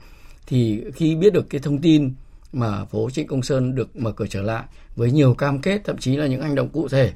thì 0.48 0.84
khi 0.96 1.16
biết 1.16 1.34
được 1.34 1.50
cái 1.50 1.62
thông 1.62 1.82
tin 1.82 2.14
mà 2.54 2.86
phố 2.86 3.10
Trịnh 3.10 3.28
Công 3.28 3.44
Sơn 3.44 3.76
được 3.76 3.96
mở 3.96 4.12
cửa 4.12 4.28
trở 4.30 4.42
lại 4.42 4.64
với 4.96 5.12
nhiều 5.12 5.34
cam 5.34 5.60
kết 5.60 5.82
thậm 5.86 5.98
chí 5.98 6.16
là 6.16 6.28
những 6.28 6.42
hành 6.42 6.56
động 6.56 6.70
cụ 6.70 6.88
thể 6.88 7.14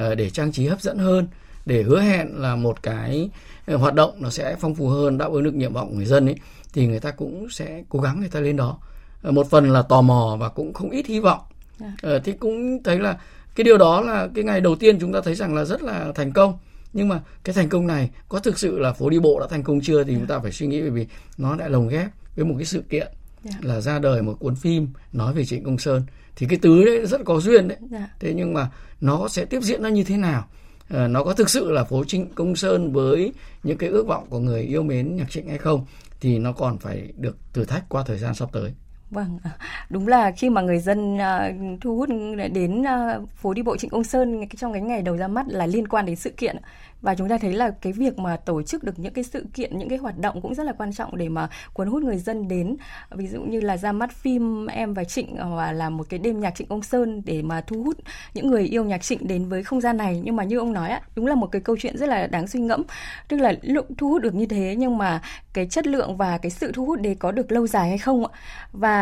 uh, 0.00 0.16
để 0.16 0.30
trang 0.30 0.52
trí 0.52 0.66
hấp 0.66 0.80
dẫn 0.80 0.98
hơn 0.98 1.28
để 1.66 1.82
hứa 1.82 2.00
hẹn 2.00 2.28
là 2.36 2.56
một 2.56 2.82
cái 2.82 3.30
ờ, 3.66 3.76
hoạt 3.76 3.94
động 3.94 4.14
nó 4.18 4.30
sẽ 4.30 4.56
phong 4.60 4.74
phú 4.74 4.88
hơn 4.88 5.18
đáp 5.18 5.32
ứng 5.32 5.42
được 5.42 5.54
nguyện 5.54 5.72
vọng 5.72 5.88
của 5.88 5.96
người 5.96 6.06
dân 6.06 6.26
ấy 6.26 6.36
thì 6.72 6.86
người 6.86 7.00
ta 7.00 7.10
cũng 7.10 7.50
sẽ 7.50 7.82
cố 7.88 8.00
gắng 8.00 8.20
người 8.20 8.28
ta 8.28 8.40
lên 8.40 8.56
đó 8.56 8.78
một 9.22 9.50
phần 9.50 9.70
là 9.70 9.82
tò 9.82 10.02
mò 10.02 10.36
và 10.40 10.48
cũng 10.48 10.72
không 10.72 10.90
ít 10.90 11.06
hy 11.06 11.20
vọng. 11.20 11.40
Dạ. 11.78 12.18
thì 12.24 12.32
cũng 12.32 12.82
thấy 12.82 12.98
là 12.98 13.18
cái 13.54 13.64
điều 13.64 13.78
đó 13.78 14.00
là 14.00 14.28
cái 14.34 14.44
ngày 14.44 14.60
đầu 14.60 14.76
tiên 14.76 14.98
chúng 15.00 15.12
ta 15.12 15.20
thấy 15.20 15.34
rằng 15.34 15.54
là 15.54 15.64
rất 15.64 15.82
là 15.82 16.12
thành 16.14 16.32
công 16.32 16.58
nhưng 16.92 17.08
mà 17.08 17.20
cái 17.44 17.54
thành 17.54 17.68
công 17.68 17.86
này 17.86 18.10
có 18.28 18.38
thực 18.38 18.58
sự 18.58 18.78
là 18.78 18.92
phố 18.92 19.10
đi 19.10 19.18
bộ 19.18 19.40
đã 19.40 19.46
thành 19.50 19.62
công 19.62 19.80
chưa 19.80 20.04
thì 20.04 20.10
yeah. 20.10 20.20
chúng 20.20 20.28
ta 20.28 20.38
phải 20.38 20.52
suy 20.52 20.66
nghĩ 20.66 20.80
bởi 20.80 20.90
vì 20.90 21.06
nó 21.38 21.56
đã 21.56 21.68
lồng 21.68 21.88
ghép 21.88 22.08
với 22.36 22.44
một 22.44 22.54
cái 22.58 22.64
sự 22.64 22.82
kiện 22.90 23.06
yeah. 23.44 23.64
là 23.64 23.80
ra 23.80 23.98
đời 23.98 24.22
một 24.22 24.36
cuốn 24.40 24.56
phim 24.56 24.88
nói 25.12 25.34
về 25.34 25.44
trịnh 25.44 25.64
công 25.64 25.78
sơn 25.78 26.02
thì 26.36 26.46
cái 26.46 26.58
tứ 26.62 26.84
đấy 26.84 27.06
rất 27.06 27.20
có 27.24 27.40
duyên 27.40 27.68
đấy 27.68 27.78
yeah. 27.92 28.10
thế 28.20 28.34
nhưng 28.36 28.54
mà 28.54 28.70
nó 29.00 29.28
sẽ 29.28 29.44
tiếp 29.44 29.62
diễn 29.62 29.82
nó 29.82 29.88
như 29.88 30.04
thế 30.04 30.16
nào 30.16 30.48
à, 30.88 31.08
nó 31.08 31.24
có 31.24 31.32
thực 31.32 31.50
sự 31.50 31.70
là 31.70 31.84
phố 31.84 32.04
trịnh 32.04 32.34
công 32.34 32.56
sơn 32.56 32.92
với 32.92 33.32
những 33.62 33.78
cái 33.78 33.88
ước 33.88 34.06
vọng 34.06 34.26
của 34.30 34.38
người 34.38 34.62
yêu 34.62 34.82
mến 34.82 35.16
nhạc 35.16 35.30
trịnh 35.30 35.48
hay 35.48 35.58
không 35.58 35.86
thì 36.20 36.38
nó 36.38 36.52
còn 36.52 36.78
phải 36.78 37.12
được 37.16 37.36
thử 37.52 37.64
thách 37.64 37.88
qua 37.88 38.04
thời 38.06 38.18
gian 38.18 38.34
sắp 38.34 38.48
tới 38.52 38.72
Vâng, 39.12 39.38
à, 39.44 39.50
đúng 39.90 40.08
là 40.08 40.30
khi 40.30 40.50
mà 40.50 40.60
người 40.60 40.78
dân 40.78 41.14
uh, 41.14 41.80
thu 41.80 41.96
hút 41.96 42.08
đến 42.52 42.82
uh, 42.82 43.28
phố 43.28 43.54
đi 43.54 43.62
bộ 43.62 43.76
Trịnh 43.76 43.90
Công 43.90 44.04
Sơn 44.04 44.48
trong 44.56 44.72
cái 44.72 44.82
ngày 44.82 45.02
đầu 45.02 45.16
ra 45.16 45.28
mắt 45.28 45.46
là 45.48 45.66
liên 45.66 45.88
quan 45.88 46.06
đến 46.06 46.16
sự 46.16 46.30
kiện. 46.30 46.56
Và 47.02 47.14
chúng 47.14 47.28
ta 47.28 47.38
thấy 47.38 47.52
là 47.52 47.70
cái 47.70 47.92
việc 47.92 48.18
mà 48.18 48.36
tổ 48.36 48.62
chức 48.62 48.84
được 48.84 48.98
những 48.98 49.12
cái 49.12 49.24
sự 49.24 49.46
kiện 49.54 49.78
những 49.78 49.88
cái 49.88 49.98
hoạt 49.98 50.18
động 50.18 50.40
cũng 50.42 50.54
rất 50.54 50.66
là 50.66 50.72
quan 50.72 50.92
trọng 50.92 51.16
để 51.16 51.28
mà 51.28 51.48
cuốn 51.72 51.88
hút 51.88 52.02
người 52.02 52.18
dân 52.18 52.48
đến. 52.48 52.76
Ví 53.10 53.26
dụ 53.26 53.40
như 53.42 53.60
là 53.60 53.76
ra 53.76 53.92
mắt 53.92 54.12
phim 54.12 54.66
em 54.66 54.94
và 54.94 55.04
trịnh 55.04 55.36
và 55.56 55.72
là 55.72 55.90
một 55.90 56.06
cái 56.08 56.18
đêm 56.18 56.40
nhạc 56.40 56.54
trịnh 56.54 56.68
công 56.68 56.82
sơn 56.82 57.22
để 57.24 57.42
mà 57.42 57.60
thu 57.60 57.82
hút 57.82 57.96
những 58.34 58.46
người 58.46 58.62
yêu 58.62 58.84
nhạc 58.84 59.02
trịnh 59.02 59.28
đến 59.28 59.48
với 59.48 59.62
không 59.62 59.80
gian 59.80 59.96
này. 59.96 60.20
Nhưng 60.24 60.36
mà 60.36 60.44
như 60.44 60.58
ông 60.58 60.72
nói 60.72 60.90
á 60.90 61.00
đúng 61.16 61.26
là 61.26 61.34
một 61.34 61.46
cái 61.46 61.62
câu 61.62 61.76
chuyện 61.80 61.96
rất 61.96 62.08
là 62.08 62.26
đáng 62.26 62.46
suy 62.46 62.60
ngẫm. 62.60 62.82
Tức 63.28 63.36
là 63.36 63.52
lúc 63.62 63.86
thu 63.98 64.08
hút 64.08 64.22
được 64.22 64.34
như 64.34 64.46
thế 64.46 64.74
nhưng 64.78 64.98
mà 64.98 65.22
cái 65.52 65.66
chất 65.66 65.86
lượng 65.86 66.16
và 66.16 66.38
cái 66.38 66.50
sự 66.50 66.72
thu 66.72 66.84
hút 66.84 67.00
đấy 67.00 67.14
có 67.14 67.32
được 67.32 67.52
lâu 67.52 67.66
dài 67.66 67.88
hay 67.88 67.98
không 67.98 68.26
ạ? 68.26 68.38
Và 68.72 69.01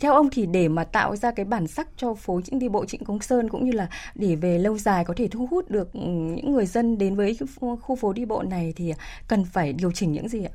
theo 0.00 0.14
ông 0.14 0.28
thì 0.32 0.46
để 0.46 0.68
mà 0.68 0.84
tạo 0.84 1.16
ra 1.16 1.30
cái 1.30 1.44
bản 1.44 1.66
sắc 1.66 1.88
cho 1.96 2.14
phố 2.14 2.40
đi 2.50 2.68
bộ 2.68 2.84
Trịnh 2.84 3.04
Công 3.04 3.20
Sơn 3.20 3.48
cũng 3.48 3.64
như 3.64 3.72
là 3.72 3.88
để 4.14 4.36
về 4.36 4.58
lâu 4.58 4.78
dài 4.78 5.04
có 5.04 5.14
thể 5.16 5.28
thu 5.28 5.48
hút 5.50 5.70
được 5.70 5.88
những 5.94 6.52
người 6.52 6.66
dân 6.66 6.98
đến 6.98 7.16
với 7.16 7.38
khu 7.80 7.96
phố 7.96 8.12
đi 8.12 8.24
bộ 8.24 8.42
này 8.42 8.72
thì 8.76 8.92
cần 9.28 9.44
phải 9.44 9.72
điều 9.72 9.92
chỉnh 9.92 10.12
những 10.12 10.28
gì 10.28 10.44
ạ? 10.44 10.50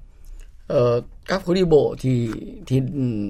Ờ, 0.68 1.02
các 1.28 1.46
phố 1.46 1.54
đi 1.54 1.64
bộ 1.64 1.96
thì 2.00 2.30
thì 2.66 2.82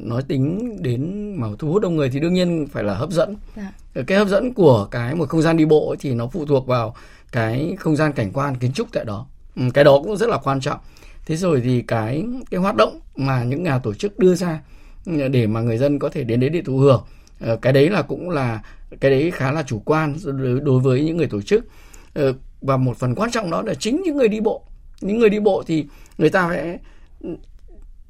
nói 0.04 0.24
tính 0.28 0.78
đến 0.82 1.34
mà 1.38 1.48
thu 1.60 1.72
hút 1.72 1.82
đông 1.82 1.96
người 1.96 2.10
thì 2.10 2.20
đương 2.20 2.34
nhiên 2.34 2.68
phải 2.72 2.84
là 2.84 2.94
hấp 2.94 3.12
dẫn. 3.12 3.36
Dạ. 3.56 3.74
Ờ, 3.94 4.04
cái 4.08 4.18
hấp 4.18 4.28
dẫn 4.28 4.54
của 4.54 4.88
cái 4.92 5.16
một 5.16 5.30
không 5.30 5.42
gian 5.42 5.58
đi 5.58 5.66
bộ 5.66 5.96
thì 6.00 6.14
nó 6.14 6.28
phụ 6.28 6.46
thuộc 6.46 6.68
vào 6.68 6.96
cái 7.32 7.76
không 7.80 7.96
gian 7.96 8.14
cảnh 8.14 8.32
quan 8.34 8.56
kiến 8.56 8.74
trúc 8.74 8.88
tại 8.92 9.06
đó. 9.06 9.28
Ừ, 9.56 9.62
cái 9.74 9.84
đó 9.84 10.00
cũng 10.04 10.18
rất 10.18 10.30
là 10.30 10.38
quan 10.38 10.62
trọng. 10.62 10.80
Thế 11.26 11.36
rồi 11.36 11.62
thì 11.64 11.82
cái 11.82 12.24
cái 12.52 12.60
hoạt 12.60 12.76
động 12.76 13.00
mà 13.16 13.44
những 13.44 13.64
nhà 13.64 13.80
tổ 13.80 13.94
chức 13.94 14.20
đưa 14.20 14.36
ra 14.36 14.60
để 15.06 15.48
mà 15.48 15.62
người 15.62 15.78
dân 15.78 16.00
có 16.00 16.10
thể 16.10 16.24
đến 16.24 16.40
đấy 16.40 16.50
để 16.50 16.62
thụ 16.62 16.78
hưởng. 16.78 17.04
Ờ, 17.40 17.58
cái 17.62 17.74
đấy 17.74 17.90
là 17.90 18.02
cũng 18.02 18.30
là 18.30 18.62
cái 19.00 19.12
đấy 19.12 19.32
khá 19.32 19.52
là 19.52 19.64
chủ 19.64 19.82
quan 19.86 20.16
đối 20.64 20.80
với 20.80 21.02
những 21.04 21.18
người 21.18 21.28
tổ 21.28 21.42
chức. 21.42 21.66
Ờ, 22.14 22.34
và 22.62 22.78
một 22.78 22.98
phần 22.98 23.16
quan 23.16 23.32
trọng 23.32 23.52
đó 23.52 23.62
là 23.62 23.74
chính 23.74 24.02
những 24.06 24.18
người 24.18 24.28
đi 24.28 24.40
bộ. 24.40 24.64
Những 25.02 25.20
người 25.20 25.30
đi 25.30 25.40
bộ 25.40 25.64
thì 25.68 25.86
người 26.18 26.30
ta 26.30 26.48
phải 26.48 26.80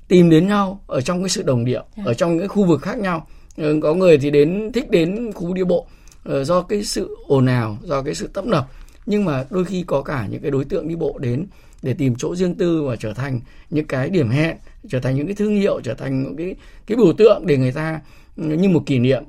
tìm 0.07 0.29
đến 0.29 0.47
nhau 0.47 0.81
ở 0.87 1.01
trong 1.01 1.21
cái 1.21 1.29
sự 1.29 1.43
đồng 1.43 1.65
điệu 1.65 1.83
dạ. 1.97 2.03
ở 2.05 2.13
trong 2.13 2.37
những 2.37 2.47
khu 2.47 2.65
vực 2.65 2.81
khác 2.81 2.97
nhau. 2.97 3.27
Ờ, 3.57 3.73
có 3.81 3.93
người 3.93 4.17
thì 4.17 4.31
đến 4.31 4.71
thích 4.71 4.89
đến 4.89 5.31
khu 5.33 5.53
đi 5.53 5.63
bộ 5.63 5.87
do 6.25 6.61
cái 6.61 6.83
sự 6.83 7.17
ồn 7.27 7.45
ào 7.45 7.77
do 7.83 8.01
cái 8.01 8.15
sự 8.15 8.27
tấp 8.33 8.45
nập. 8.45 8.67
Nhưng 9.05 9.25
mà 9.25 9.45
đôi 9.49 9.65
khi 9.65 9.83
có 9.87 10.01
cả 10.01 10.27
những 10.29 10.41
cái 10.41 10.51
đối 10.51 10.65
tượng 10.65 10.87
đi 10.87 10.95
bộ 10.95 11.17
đến 11.19 11.45
để 11.85 11.93
tìm 11.93 12.15
chỗ 12.15 12.35
riêng 12.35 12.55
tư 12.55 12.83
và 12.83 12.95
trở 12.95 13.13
thành 13.13 13.41
những 13.69 13.87
cái 13.87 14.09
điểm 14.09 14.29
hẹn, 14.29 14.57
trở 14.89 14.99
thành 14.99 15.15
những 15.15 15.25
cái 15.25 15.35
thương 15.35 15.55
hiệu, 15.55 15.81
trở 15.83 15.93
thành 15.93 16.23
những 16.23 16.37
cái 16.37 16.55
cái 16.87 16.97
biểu 16.97 17.13
tượng 17.13 17.45
để 17.45 17.57
người 17.57 17.71
ta 17.71 17.99
như 18.35 18.69
một 18.69 18.83
kỷ 18.85 18.99
niệm 18.99 19.23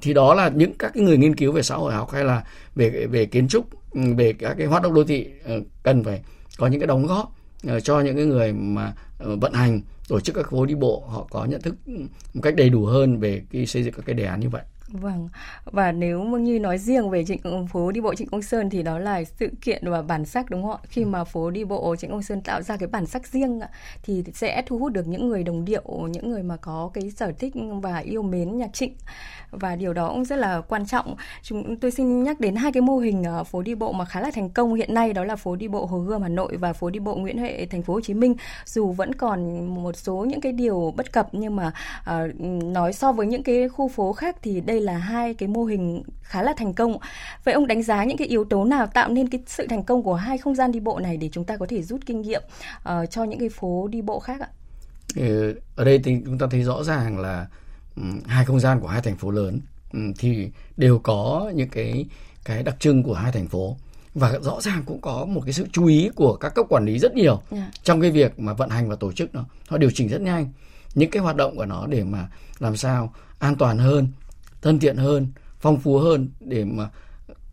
thì 0.00 0.14
đó 0.14 0.34
là 0.34 0.48
những 0.48 0.72
các 0.78 0.90
cái 0.94 1.02
người 1.02 1.16
nghiên 1.16 1.34
cứu 1.34 1.52
về 1.52 1.62
xã 1.62 1.74
hội 1.74 1.94
học 1.94 2.10
hay 2.10 2.24
là 2.24 2.44
về 2.74 3.06
về 3.06 3.26
kiến 3.26 3.48
trúc 3.48 3.66
về 3.94 4.32
các 4.32 4.54
cái 4.58 4.66
hoạt 4.66 4.82
động 4.82 4.94
đô 4.94 5.04
thị 5.04 5.26
ờ, 5.44 5.60
cần 5.82 6.04
phải 6.04 6.20
có 6.58 6.66
những 6.66 6.80
cái 6.80 6.86
đóng 6.86 7.06
góp 7.06 7.36
ờ, 7.66 7.80
cho 7.80 8.00
những 8.00 8.16
cái 8.16 8.24
người 8.24 8.52
mà 8.52 8.92
ờ, 9.18 9.36
vận 9.36 9.52
hành, 9.52 9.80
tổ 10.08 10.20
chức 10.20 10.34
các 10.34 10.50
phố 10.50 10.66
đi 10.66 10.74
bộ, 10.74 11.04
họ 11.08 11.26
có 11.30 11.44
nhận 11.44 11.60
thức 11.60 11.74
một 12.34 12.40
cách 12.42 12.56
đầy 12.56 12.70
đủ 12.70 12.84
hơn 12.84 13.18
về 13.18 13.42
cái 13.52 13.66
xây 13.66 13.82
dựng 13.82 13.94
các 13.94 14.02
cái 14.06 14.14
đề 14.14 14.24
án 14.24 14.40
như 14.40 14.48
vậy. 14.48 14.62
Vâng, 14.92 15.28
và 15.64 15.92
nếu 15.92 16.22
như 16.22 16.60
nói 16.60 16.78
riêng 16.78 17.10
về 17.10 17.24
trịnh 17.24 17.66
phố 17.66 17.90
đi 17.90 18.00
bộ 18.00 18.14
Trịnh 18.14 18.28
Công 18.28 18.42
Sơn 18.42 18.70
thì 18.70 18.82
đó 18.82 18.98
là 18.98 19.24
sự 19.24 19.48
kiện 19.60 19.90
và 19.90 20.02
bản 20.02 20.24
sắc 20.24 20.50
đúng 20.50 20.62
không 20.62 20.70
ạ? 20.70 20.78
Khi 20.88 21.04
mà 21.04 21.24
phố 21.24 21.50
đi 21.50 21.64
bộ 21.64 21.96
Trịnh 21.96 22.10
Công 22.10 22.22
Sơn 22.22 22.40
tạo 22.40 22.62
ra 22.62 22.76
cái 22.76 22.88
bản 22.88 23.06
sắc 23.06 23.26
riêng 23.26 23.60
thì 24.02 24.24
sẽ 24.34 24.62
thu 24.66 24.78
hút 24.78 24.92
được 24.92 25.06
những 25.06 25.28
người 25.28 25.42
đồng 25.42 25.64
điệu, 25.64 25.82
những 26.10 26.30
người 26.30 26.42
mà 26.42 26.56
có 26.56 26.90
cái 26.94 27.10
sở 27.10 27.32
thích 27.38 27.54
và 27.82 27.98
yêu 27.98 28.22
mến 28.22 28.56
nhạc 28.56 28.72
trịnh 28.72 28.94
và 29.50 29.76
điều 29.76 29.92
đó 29.92 30.08
cũng 30.08 30.24
rất 30.24 30.36
là 30.36 30.60
quan 30.60 30.86
trọng. 30.86 31.16
Chúng 31.42 31.76
tôi 31.76 31.90
xin 31.90 32.22
nhắc 32.22 32.40
đến 32.40 32.56
hai 32.56 32.72
cái 32.72 32.80
mô 32.80 32.98
hình 32.98 33.24
uh, 33.40 33.46
phố 33.46 33.62
đi 33.62 33.74
bộ 33.74 33.92
mà 33.92 34.04
khá 34.04 34.20
là 34.20 34.30
thành 34.34 34.50
công 34.50 34.74
hiện 34.74 34.94
nay 34.94 35.12
đó 35.12 35.24
là 35.24 35.36
phố 35.36 35.56
đi 35.56 35.68
bộ 35.68 35.86
Hồ 35.86 35.98
Gươm 35.98 36.22
Hà 36.22 36.28
Nội 36.28 36.56
và 36.56 36.72
phố 36.72 36.90
đi 36.90 37.00
bộ 37.00 37.14
Nguyễn 37.14 37.38
Huệ 37.38 37.66
thành 37.70 37.82
phố 37.82 37.94
Hồ 37.94 38.00
Chí 38.00 38.14
Minh. 38.14 38.34
Dù 38.64 38.92
vẫn 38.92 39.14
còn 39.14 39.66
một 39.66 39.96
số 39.96 40.24
những 40.24 40.40
cái 40.40 40.52
điều 40.52 40.94
bất 40.96 41.12
cập 41.12 41.28
nhưng 41.32 41.56
mà 41.56 41.72
uh, 42.00 42.40
nói 42.64 42.92
so 42.92 43.12
với 43.12 43.26
những 43.26 43.42
cái 43.42 43.68
khu 43.68 43.88
phố 43.88 44.12
khác 44.12 44.36
thì 44.42 44.60
đây 44.60 44.79
là 44.80 44.98
hai 44.98 45.34
cái 45.34 45.48
mô 45.48 45.64
hình 45.64 46.02
khá 46.22 46.42
là 46.42 46.54
thành 46.56 46.74
công. 46.74 46.98
Vậy 47.44 47.54
ông 47.54 47.66
đánh 47.66 47.82
giá 47.82 48.04
những 48.04 48.16
cái 48.16 48.28
yếu 48.28 48.44
tố 48.44 48.64
nào 48.64 48.86
tạo 48.86 49.08
nên 49.08 49.28
cái 49.28 49.40
sự 49.46 49.66
thành 49.66 49.82
công 49.82 50.02
của 50.02 50.14
hai 50.14 50.38
không 50.38 50.54
gian 50.54 50.72
đi 50.72 50.80
bộ 50.80 50.98
này 50.98 51.16
để 51.16 51.28
chúng 51.32 51.44
ta 51.44 51.56
có 51.56 51.66
thể 51.68 51.82
rút 51.82 52.00
kinh 52.06 52.20
nghiệm 52.20 52.42
uh, 52.76 53.10
cho 53.10 53.24
những 53.24 53.38
cái 53.40 53.48
phố 53.48 53.88
đi 53.88 54.02
bộ 54.02 54.20
khác 54.20 54.40
ạ? 54.40 54.48
Ở 55.76 55.84
đây 55.84 56.00
thì 56.04 56.16
chúng 56.24 56.38
ta 56.38 56.46
thấy 56.50 56.62
rõ 56.62 56.82
ràng 56.82 57.18
là 57.18 57.46
Ừ, 57.96 58.02
hai 58.26 58.44
không 58.44 58.60
gian 58.60 58.80
của 58.80 58.88
hai 58.88 59.02
thành 59.02 59.16
phố 59.16 59.30
lớn 59.30 59.60
ừ, 59.92 59.98
thì 60.18 60.50
đều 60.76 60.98
có 60.98 61.50
những 61.54 61.68
cái 61.68 62.06
cái 62.44 62.62
đặc 62.62 62.76
trưng 62.80 63.02
của 63.02 63.14
hai 63.14 63.32
thành 63.32 63.48
phố 63.48 63.76
và 64.14 64.38
rõ 64.42 64.60
ràng 64.60 64.82
cũng 64.86 65.00
có 65.00 65.24
một 65.24 65.40
cái 65.44 65.52
sự 65.52 65.66
chú 65.72 65.86
ý 65.86 66.10
của 66.14 66.36
các 66.36 66.54
cấp 66.54 66.66
quản 66.68 66.84
lý 66.84 66.98
rất 66.98 67.14
nhiều 67.14 67.42
yeah. 67.50 67.64
Dạ. 67.64 67.70
trong 67.82 68.00
cái 68.00 68.10
việc 68.10 68.40
mà 68.40 68.52
vận 68.52 68.70
hành 68.70 68.88
và 68.88 68.96
tổ 68.96 69.12
chức 69.12 69.34
nó 69.34 69.44
họ 69.68 69.78
điều 69.78 69.90
chỉnh 69.94 70.08
rất 70.08 70.20
nhanh 70.20 70.52
những 70.94 71.10
cái 71.10 71.22
hoạt 71.22 71.36
động 71.36 71.56
của 71.56 71.66
nó 71.66 71.86
để 71.86 72.04
mà 72.04 72.28
làm 72.58 72.76
sao 72.76 73.12
an 73.38 73.56
toàn 73.56 73.78
hơn 73.78 74.08
thân 74.62 74.78
thiện 74.78 74.96
hơn, 74.96 75.26
phong 75.60 75.80
phú 75.80 75.98
hơn 75.98 76.28
để 76.40 76.64
mà 76.64 76.88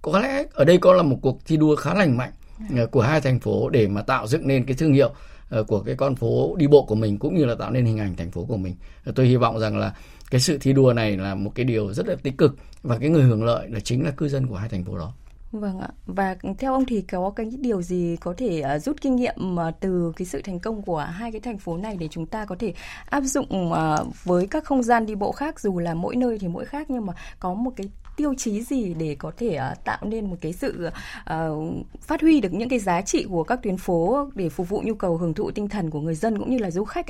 có 0.02 0.20
lẽ 0.20 0.44
ở 0.54 0.66
đây 0.66 0.78
có 0.78 0.94
là 0.94 1.04
một 1.04 1.18
cuộc 1.22 1.46
thi 1.46 1.58
đua 1.58 1.76
khá 1.76 1.94
lành 1.94 2.18
mạnh 2.18 2.32
ờ, 2.78 2.88
của 2.88 3.02
hai 3.02 3.22
thành 3.22 3.40
phố 3.40 3.70
để 3.70 3.88
mà 3.88 4.02
tạo 4.02 4.28
dựng 4.28 4.48
nên 4.48 4.66
cái 4.66 4.76
thương 4.76 4.94
hiệu 4.94 5.14
ờ, 5.50 5.64
của 5.64 5.80
cái 5.80 5.96
con 5.96 6.16
phố 6.16 6.56
đi 6.58 6.68
bộ 6.68 6.86
của 6.86 6.96
mình 6.96 7.18
cũng 7.18 7.36
như 7.36 7.46
là 7.46 7.56
tạo 7.56 7.72
nên 7.72 7.86
hình 7.86 7.98
ảnh 7.98 8.16
thành 8.16 8.32
phố 8.32 8.46
của 8.46 8.58
mình 8.58 8.76
ờ, 9.06 9.12
tôi 9.16 9.26
hy 9.26 9.36
vọng 9.36 9.60
rằng 9.60 9.78
là 9.78 9.96
cái 10.32 10.42
sự 10.42 10.58
thi 10.62 10.74
đua 10.74 10.94
này 10.94 11.18
là 11.18 11.36
một 11.36 11.52
cái 11.56 11.66
điều 11.66 11.94
rất 11.94 12.08
là 12.08 12.16
tích 12.24 12.38
cực 12.38 12.56
và 12.84 12.98
cái 12.98 13.10
người 13.10 13.24
hưởng 13.24 13.44
lợi 13.44 13.70
là 13.70 13.80
chính 13.80 14.04
là 14.04 14.12
cư 14.12 14.30
dân 14.30 14.48
của 14.48 14.56
hai 14.56 14.70
thành 14.70 14.84
phố 14.84 14.98
đó. 14.98 15.14
Vâng 15.52 15.80
ạ. 15.80 15.88
Và 16.06 16.36
theo 16.58 16.74
ông 16.74 16.86
thì 16.86 17.02
có 17.02 17.30
cái 17.30 17.52
điều 17.60 17.82
gì 17.82 18.18
có 18.22 18.34
thể 18.38 18.64
uh, 18.76 18.84
rút 18.84 19.02
kinh 19.02 19.16
nghiệm 19.16 19.56
uh, 19.56 19.76
từ 19.80 20.14
cái 20.16 20.26
sự 20.26 20.42
thành 20.42 20.60
công 20.60 20.82
của 20.82 21.00
hai 21.00 21.32
cái 21.32 21.42
thành 21.42 21.58
phố 21.58 21.78
này 21.78 21.98
để 22.00 22.08
chúng 22.12 22.26
ta 22.26 22.46
có 22.46 22.56
thể 22.60 22.74
áp 23.06 23.22
dụng 23.22 23.72
uh, 23.72 24.08
với 24.24 24.48
các 24.48 24.64
không 24.64 24.84
gian 24.84 25.06
đi 25.06 25.16
bộ 25.16 25.32
khác 25.32 25.60
dù 25.60 25.80
là 25.80 25.94
mỗi 25.94 26.16
nơi 26.16 26.40
thì 26.40 26.48
mỗi 26.48 26.66
khác 26.66 26.90
nhưng 26.90 27.06
mà 27.06 27.14
có 27.40 27.54
một 27.54 27.72
cái 27.76 27.90
tiêu 28.18 28.34
chí 28.38 28.62
gì 28.62 28.94
để 28.94 29.16
có 29.20 29.32
thể 29.38 29.60
uh, 29.72 29.84
tạo 29.84 30.00
nên 30.02 30.30
một 30.30 30.36
cái 30.42 30.54
sự 30.54 30.90
uh, 31.34 31.74
phát 32.02 32.22
huy 32.22 32.42
được 32.42 32.54
những 32.54 32.70
cái 32.70 32.80
giá 32.80 33.02
trị 33.02 33.26
của 33.30 33.44
các 33.44 33.60
tuyến 33.64 33.78
phố 33.78 34.30
để 34.36 34.50
phục 34.50 34.70
vụ 34.70 34.82
nhu 34.86 34.96
cầu 34.96 35.18
hưởng 35.18 35.34
thụ 35.34 35.52
tinh 35.52 35.70
thần 35.70 35.90
của 35.90 36.02
người 36.02 36.16
dân 36.16 36.38
cũng 36.40 36.50
như 36.50 36.58
là 36.58 36.72
du 36.72 36.84
khách? 36.84 37.06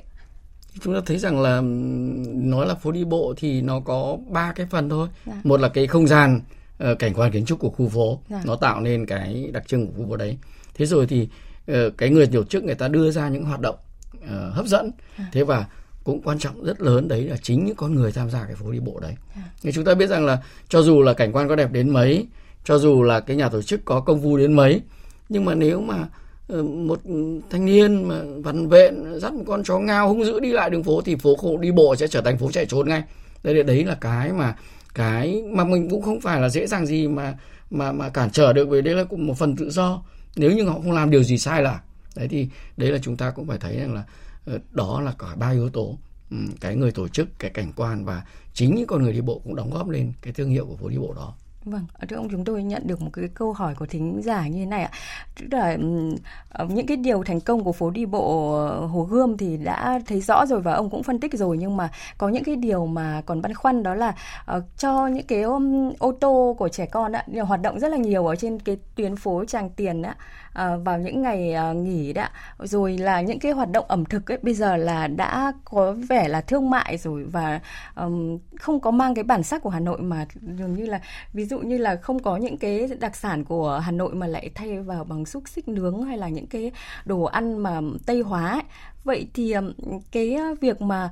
chúng 0.82 0.94
ta 0.94 1.00
thấy 1.06 1.18
rằng 1.18 1.42
là 1.42 1.62
nói 2.34 2.68
là 2.68 2.76
phố 2.76 2.92
đi 2.92 3.04
bộ 3.04 3.34
thì 3.38 3.62
nó 3.62 3.80
có 3.80 4.18
ba 4.28 4.52
cái 4.56 4.66
phần 4.70 4.90
thôi 4.90 5.08
dạ. 5.26 5.34
một 5.44 5.60
là 5.60 5.70
cái 5.70 5.88
không 5.88 6.08
gian 6.08 6.42
cảnh 7.00 7.14
quan 7.14 7.32
kiến 7.32 7.46
trúc 7.46 7.60
của 7.60 7.70
khu 7.70 7.90
phố 7.90 8.22
dạ. 8.30 8.42
nó 8.46 8.56
tạo 8.56 8.82
nên 8.82 9.06
cái 9.06 9.50
đặc 9.54 9.68
trưng 9.68 9.88
của 9.88 9.94
khu 9.98 10.10
phố 10.10 10.18
đấy 10.18 10.38
thế 10.74 10.86
rồi 10.86 11.08
thì 11.08 11.28
uh, 11.72 11.76
cái 11.98 12.10
người 12.10 12.28
tổ 12.28 12.44
chức 12.44 12.64
người 12.64 12.76
ta 12.76 12.88
đưa 12.88 13.12
ra 13.12 13.30
những 13.30 13.46
hoạt 13.46 13.60
động 13.60 13.76
uh, 14.18 14.54
hấp 14.54 14.66
dẫn 14.66 14.92
dạ. 15.18 15.26
thế 15.32 15.44
và 15.44 15.66
cũng 16.04 16.22
quan 16.22 16.40
trọng 16.40 16.64
rất 16.64 16.82
lớn 16.82 17.08
đấy 17.08 17.24
là 17.24 17.38
chính 17.42 17.66
những 17.66 17.76
con 17.76 17.96
người 17.96 18.12
tham 18.12 18.30
gia 18.30 18.46
cái 18.46 18.56
phố 18.56 18.72
đi 18.72 18.80
bộ 18.80 19.00
đấy 19.00 19.14
dạ. 19.64 19.72
chúng 19.74 19.86
ta 19.86 19.94
biết 19.94 20.08
rằng 20.08 20.26
là 20.26 20.42
cho 20.70 20.82
dù 20.82 21.02
là 21.02 21.14
cảnh 21.14 21.32
quan 21.32 21.48
có 21.48 21.56
đẹp 21.56 21.72
đến 21.72 21.90
mấy 21.90 22.28
cho 22.64 22.78
dù 22.78 23.04
là 23.04 23.20
cái 23.20 23.36
nhà 23.36 23.50
tổ 23.50 23.62
chức 23.62 23.86
có 23.86 24.00
công 24.00 24.22
phu 24.22 24.38
đến 24.38 24.54
mấy 24.54 24.82
nhưng 25.30 25.46
mà 25.46 25.56
nếu 25.56 25.82
mà 25.82 26.08
Ờ, 26.48 26.64
một 26.64 27.00
thanh 27.50 27.66
niên 27.66 28.08
mà 28.08 28.16
văn 28.44 28.68
vẹn 28.68 29.20
dắt 29.20 29.34
một 29.34 29.44
con 29.48 29.64
chó 29.64 29.80
ngao 29.80 30.10
hung 30.10 30.26
dữ 30.26 30.40
đi 30.40 30.52
lại 30.52 30.70
đường 30.70 30.84
phố 30.84 31.02
thì 31.02 31.16
phố 31.16 31.58
đi 31.58 31.72
bộ 31.72 31.96
sẽ 31.96 32.08
trở 32.08 32.22
thành 32.22 32.38
phố 32.38 32.52
chạy 32.52 32.66
trốn 32.66 32.90
ngay 32.90 33.04
đấy 33.44 33.64
đấy 33.64 33.84
là 33.84 33.98
cái 34.02 34.32
mà 34.32 34.56
cái 34.98 35.44
mà 35.54 35.64
mình 35.64 35.90
cũng 35.90 36.02
không 36.02 36.22
phải 36.22 36.42
là 36.42 36.50
dễ 36.50 36.68
dàng 36.68 36.86
gì 36.86 37.08
mà 37.08 37.38
mà 37.72 37.92
mà 37.92 38.10
cản 38.10 38.30
trở 38.32 38.54
được, 38.54 38.70
vì 38.70 38.82
đấy 38.82 38.96
là 38.96 39.04
cũng 39.04 39.28
một 39.28 39.38
phần 39.38 39.56
tự 39.56 39.70
do. 39.70 40.04
Nếu 40.36 40.52
như 40.52 40.64
họ 40.64 40.74
không 40.74 40.92
làm 40.92 41.10
điều 41.10 41.24
gì 41.24 41.38
sai 41.38 41.62
là, 41.62 41.82
đấy 42.16 42.28
thì 42.28 42.48
đấy 42.78 42.92
là 42.92 43.00
chúng 43.02 43.18
ta 43.18 43.32
cũng 43.32 43.48
phải 43.48 43.58
thấy 43.58 43.78
rằng 43.78 43.94
là 43.94 44.04
ờ, 44.46 44.60
đó 44.72 45.02
là 45.02 45.14
cả 45.20 45.28
ba 45.36 45.50
yếu 45.50 45.70
tố 45.70 45.98
cái 46.62 46.76
người 46.76 46.92
tổ 46.92 47.08
chức, 47.08 47.28
cái 47.40 47.52
cảnh 47.52 47.72
quan 47.76 48.06
và 48.06 48.24
chính 48.54 48.76
những 48.76 48.88
con 48.88 49.04
người 49.04 49.14
đi 49.14 49.22
bộ 49.22 49.42
cũng 49.44 49.56
đóng 49.56 49.70
góp 49.70 49.90
lên 49.90 50.14
cái 50.22 50.34
thương 50.34 50.50
hiệu 50.50 50.66
của 50.66 50.76
phố 50.76 50.90
đi 50.90 50.98
bộ 50.98 51.14
đó. 51.16 51.34
Vâng, 51.70 51.86
à, 51.94 52.06
thưa 52.10 52.16
ông 52.16 52.30
chúng 52.32 52.44
tôi 52.44 52.64
nhận 52.64 52.88
được 52.88 53.02
một 53.02 53.10
cái 53.14 53.28
câu 53.34 53.54
hỏi 53.54 53.76
của 53.76 53.86
thính 53.86 54.22
giả 54.24 54.48
như 54.48 54.60
thế 54.60 54.66
này 54.66 54.84
ạ. 54.84 54.92
Tức 55.36 55.48
là 55.52 55.78
ờ, 56.50 56.66
những 56.70 56.86
cái 56.88 56.98
điều 56.98 57.24
thành 57.24 57.42
công 57.42 57.64
của 57.64 57.72
phố 57.72 57.90
đi 57.90 58.06
bộ 58.06 58.54
ờ, 58.54 58.86
Hồ 58.86 59.04
Gươm 59.04 59.38
thì 59.38 59.58
đã 59.58 60.00
thấy 60.06 60.22
rõ 60.22 60.46
rồi 60.46 60.62
và 60.62 60.74
ông 60.74 60.90
cũng 60.90 61.04
phân 61.04 61.20
tích 61.20 61.34
rồi 61.34 61.58
nhưng 61.58 61.78
mà 61.78 61.90
có 62.18 62.30
những 62.30 62.44
cái 62.44 62.56
điều 62.56 62.86
mà 62.86 63.22
còn 63.26 63.42
băn 63.42 63.54
khoăn 63.54 63.84
đó 63.84 63.94
là 63.94 64.16
uh, 64.58 64.64
cho 64.78 65.08
những 65.08 65.28
cái 65.28 65.42
um, 65.42 65.94
ô 66.00 66.12
tô 66.12 66.56
của 66.60 66.70
trẻ 66.70 66.86
con 66.86 67.12
ạ, 67.12 67.26
hoạt 67.44 67.62
động 67.62 67.80
rất 67.80 67.92
là 67.92 67.98
nhiều 67.98 68.28
ở 68.28 68.36
trên 68.36 68.60
cái 68.60 68.78
tuyến 68.96 69.16
phố 69.16 69.46
Tràng 69.46 69.70
Tiền 69.70 70.02
ạ 70.02 70.16
uh, 70.58 70.86
vào 70.86 71.00
những 71.00 71.22
ngày 71.22 71.56
uh, 71.72 71.76
nghỉ 71.76 72.14
đã 72.14 72.32
rồi 72.60 72.98
là 72.98 73.22
những 73.22 73.40
cái 73.40 73.52
hoạt 73.52 73.72
động 73.72 73.86
ẩm 73.88 74.06
thực 74.06 74.32
ấy 74.32 74.38
bây 74.42 74.54
giờ 74.54 74.78
là 74.78 75.08
đã 75.08 75.54
có 75.66 75.96
vẻ 76.10 76.28
là 76.28 76.42
thương 76.42 76.70
mại 76.70 76.98
rồi 76.98 77.24
và 77.24 77.60
um, 77.96 78.38
không 78.60 78.80
có 78.80 78.92
mang 78.92 79.16
cái 79.16 79.24
bản 79.24 79.44
sắc 79.44 79.62
của 79.62 79.70
Hà 79.70 79.80
Nội 79.80 80.02
mà 80.02 80.26
dường 80.58 80.74
như 80.74 80.86
là 80.86 81.00
ví 81.34 81.46
dụ 81.46 81.57
như 81.60 81.78
là 81.78 81.96
không 81.96 82.20
có 82.20 82.38
những 82.38 82.58
cái 82.58 82.90
đặc 83.00 83.16
sản 83.16 83.44
của 83.44 83.82
Hà 83.84 83.92
Nội 83.92 84.16
mà 84.16 84.28
lại 84.28 84.50
thay 84.56 84.80
vào 84.80 85.04
bằng 85.04 85.26
xúc 85.26 85.44
xích 85.48 85.68
nướng 85.68 86.04
hay 86.04 86.18
là 86.18 86.30
những 86.30 86.48
cái 86.48 86.72
đồ 87.06 87.24
ăn 87.24 87.58
mà 87.58 87.82
tây 88.06 88.22
hóa 88.22 88.50
ấy. 88.50 88.64
vậy 89.04 89.28
thì 89.34 89.56
cái 90.12 90.38
việc 90.62 90.82
mà 90.82 91.10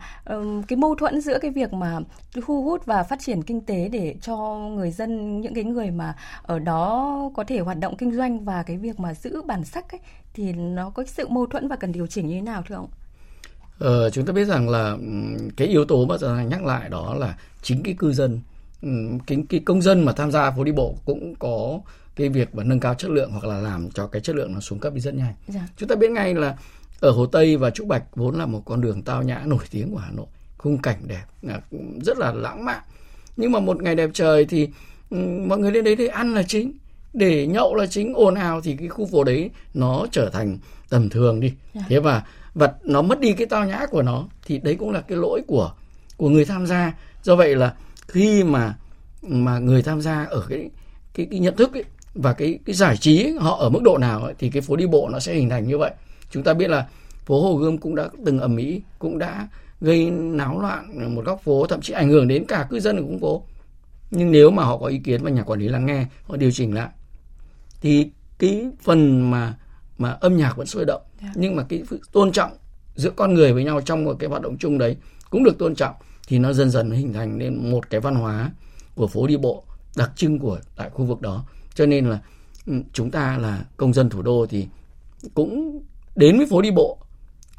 cái 0.68 0.78
mâu 0.78 0.96
thuẫn 0.96 1.22
giữa 1.22 1.40
cái 1.40 1.52
việc 1.52 1.74
mà 1.74 2.00
thu 2.46 2.64
hút 2.64 2.86
và 2.86 3.04
phát 3.04 3.20
triển 3.20 3.44
kinh 3.44 3.62
tế 3.62 3.90
để 3.90 4.16
cho 4.22 4.38
người 4.75 4.92
dân 4.92 5.42
những 5.42 5.54
cái 5.54 5.64
người 5.64 5.92
mà 5.92 6.16
ở 6.44 6.60
đó 6.60 7.20
có 7.36 7.44
thể 7.44 7.60
hoạt 7.60 7.80
động 7.80 7.98
kinh 7.98 8.16
doanh 8.16 8.46
và 8.46 8.64
cái 8.64 8.78
việc 8.78 9.00
mà 9.00 9.14
giữ 9.14 9.42
bản 9.42 9.64
sắc 9.64 9.92
ấy 9.92 10.00
thì 10.34 10.54
nó 10.54 10.90
có 10.90 11.04
sự 11.08 11.28
mâu 11.28 11.46
thuẫn 11.46 11.68
và 11.68 11.75
cần 11.75 11.92
điều 11.92 12.08
chỉnh 12.08 12.28
như 12.28 12.36
thế 12.36 12.42
nào 12.42 12.64
thưa 12.68 12.75
ông? 12.75 12.90
Ờ, 13.80 14.10
chúng 14.10 14.25
ta 14.25 14.34
biết 14.34 14.46
rằng 14.46 14.70
là 14.70 14.98
cái 15.58 15.68
yếu 15.68 15.86
tố 15.86 16.06
mà 16.06 16.18
giờ 16.18 16.40
nhắc 16.40 16.64
lại 16.66 16.90
đó 16.90 17.14
là 17.14 17.38
chính 17.62 17.84
cái 17.84 17.96
cư 17.98 18.14
dân 18.14 18.40
cái, 19.27 19.38
cái 19.50 19.60
công 19.65 19.82
dân 19.82 20.06
mà 20.06 20.12
tham 20.12 20.32
gia 20.32 20.51
phố 20.51 20.63
đi 20.63 20.72
bộ 20.72 20.96
cũng 21.06 21.36
có 21.39 21.80
cái 22.15 22.30
việc 22.30 22.56
mà 22.56 22.63
nâng 22.63 22.80
cao 22.80 22.94
chất 22.94 23.12
lượng 23.12 23.32
hoặc 23.32 23.46
là 23.46 23.60
làm 23.60 23.89
cho 23.89 24.08
cái 24.08 24.22
chất 24.22 24.36
lượng 24.36 24.54
nó 24.54 24.60
xuống 24.60 24.80
cấp 24.80 24.94
đi 24.94 25.00
rất 25.00 25.13
nhanh. 25.13 25.34
Dạ. 25.48 25.68
Chúng 25.77 25.89
ta 25.89 25.96
biết 25.96 26.12
ngay 26.12 26.34
là 26.34 26.58
ở 27.00 27.12
Hồ 27.12 27.25
Tây 27.25 27.58
và 27.58 27.70
Trúc 27.70 27.88
Bạch 27.88 28.04
vốn 28.15 28.36
là 28.36 28.46
một 28.46 28.62
con 28.65 28.82
đường 28.82 29.01
tao 29.01 29.24
nhã 29.24 29.42
nổi 29.46 29.63
tiếng 29.72 29.92
của 29.92 29.98
Hà 29.98 30.12
Nội, 30.12 30.25
khung 30.58 30.77
cảnh 30.77 30.98
đẹp, 31.08 31.24
rất 32.01 32.18
là 32.18 32.34
lãng 32.34 32.65
mạn. 32.65 32.82
Nhưng 33.38 33.51
mà 33.51 33.60
một 33.60 33.84
ngày 33.84 33.96
đẹp 33.96 34.10
trời 34.13 34.46
thì 34.46 34.70
mọi 35.48 35.58
người 35.58 35.72
lên 35.72 35.84
đấy 35.84 35.96
để 35.96 36.08
ăn 36.08 36.34
là 36.34 36.44
chính, 36.44 36.74
để 37.13 37.48
nhậu 37.48 37.75
là 37.75 37.88
chính, 37.88 38.13
ồn 38.13 38.36
ào 38.36 38.62
thì 38.62 38.75
cái 38.75 38.88
khu 38.88 39.06
phố 39.06 39.24
đấy 39.24 39.50
nó 39.74 40.06
trở 40.12 40.30
thành 40.30 40.58
tầm 40.89 41.10
thường 41.10 41.39
đi. 41.39 41.54
Dạ. 41.74 41.82
Thế 41.88 42.00
và 42.00 42.24
và 42.54 42.74
nó 42.84 43.01
mất 43.01 43.20
đi 43.20 43.34
cái 43.34 43.48
tao 43.48 43.65
nhã 43.65 43.86
của 43.92 44.01
nó 44.01 44.27
thì 44.46 44.60
đấy 44.60 44.75
cũng 44.80 44.92
là 44.92 45.01
cái 45.01 45.18
lỗi 45.18 45.42
của 45.48 45.72
của 46.18 46.30
người 46.30 46.46
tham 46.46 46.65
gia. 46.65 46.94
Do 47.24 47.36
vậy 47.36 47.56
là 47.56 47.74
khi 48.08 48.44
mà 48.44 48.76
mà 49.22 49.60
người 49.60 49.82
tham 49.82 50.02
gia 50.02 50.24
ở 50.24 50.46
cái 50.50 50.70
cái, 51.14 51.28
cái 51.32 51.40
nhận 51.40 51.56
thức 51.56 51.74
ấy, 51.74 51.84
và 52.14 52.34
cái 52.34 52.60
cái 52.66 52.76
giải 52.76 52.98
trí 52.98 53.24
ấy, 53.24 53.34
họ 53.40 53.58
ở 53.60 53.70
mức 53.70 53.84
độ 53.84 53.98
nào 53.98 54.24
ấy, 54.24 54.34
thì 54.40 54.50
cái 54.50 54.62
phố 54.62 54.76
đi 54.76 54.88
bộ 54.88 55.10
nó 55.12 55.20
sẽ 55.20 55.34
hình 55.34 55.50
thành 55.50 55.68
như 55.68 55.78
vậy 55.78 55.92
chúng 56.32 56.44
ta 56.44 56.54
biết 56.54 56.70
là 56.70 56.88
phố 57.26 57.42
Hồ 57.42 57.56
Gươm 57.56 57.78
cũng 57.78 57.96
đã 57.96 58.10
từng 58.26 58.40
ầm 58.40 58.58
ĩ 58.58 58.82
cũng 59.00 59.18
đã 59.18 59.48
gây 59.82 60.12
náo 60.12 60.62
loạn 60.62 61.16
một 61.16 61.26
góc 61.26 61.42
phố 61.44 61.68
thậm 61.68 61.82
chí 61.82 61.94
ảnh 61.94 62.10
hưởng 62.10 62.28
đến 62.28 62.46
cả 62.48 62.68
cư 62.70 62.80
dân 62.80 62.98
ở 62.98 63.04
khu 63.04 63.18
phố 63.22 63.44
nhưng 64.12 64.32
nếu 64.32 64.52
mà 64.52 64.64
họ 64.64 64.78
có 64.78 64.86
ý 64.86 64.98
kiến 64.98 65.24
và 65.24 65.30
nhà 65.30 65.44
quản 65.44 65.60
lý 65.60 65.68
lắng 65.68 65.86
nghe 65.86 66.06
họ 66.24 66.38
điều 66.38 66.52
chỉnh 66.52 66.74
lại 66.74 66.90
thì 67.82 68.10
cái 68.40 68.68
phần 68.84 69.32
mà 69.32 69.54
mà 69.98 70.12
âm 70.12 70.38
nhạc 70.38 70.58
vẫn 70.58 70.68
sôi 70.68 70.86
động 70.86 71.02
yeah. 71.22 71.36
Dạ. 71.36 71.42
nhưng 71.42 71.56
mà 71.56 71.64
cái 71.70 71.84
tôn 72.12 72.32
trọng 72.32 72.52
giữa 72.96 73.10
con 73.10 73.34
người 73.34 73.54
với 73.54 73.64
nhau 73.64 73.82
trong 73.82 74.06
một 74.06 74.16
cái 74.20 74.30
hoạt 74.30 74.42
động 74.42 74.58
chung 74.58 74.78
đấy 74.78 74.98
cũng 75.30 75.44
được 75.44 75.58
tôn 75.58 75.76
trọng 75.76 75.96
thì 76.27 76.39
nó 76.39 76.53
dần 76.53 76.70
dần 76.70 76.91
hình 76.91 77.13
thành 77.13 77.38
nên 77.38 77.72
một 77.72 77.89
cái 77.89 78.01
văn 78.01 78.15
hóa 78.15 78.51
của 78.96 79.08
phố 79.08 79.27
đi 79.27 79.38
bộ 79.38 79.63
đặc 79.96 80.12
trưng 80.15 80.39
của 80.39 80.60
tại 80.75 80.89
khu 80.89 81.05
vực 81.05 81.22
đó 81.22 81.46
cho 81.75 81.86
nên 81.86 82.05
là 82.05 82.20
ừ, 82.67 82.74
chúng 82.94 83.12
ta 83.12 83.38
là 83.38 83.65
công 83.77 83.94
dân 83.94 84.10
thủ 84.10 84.22
đô 84.22 84.46
thì 84.50 84.67
cũng 85.34 85.82
đến 86.15 86.38
với 86.38 86.48
phố 86.50 86.62
đi 86.62 86.72
bộ 86.72 86.98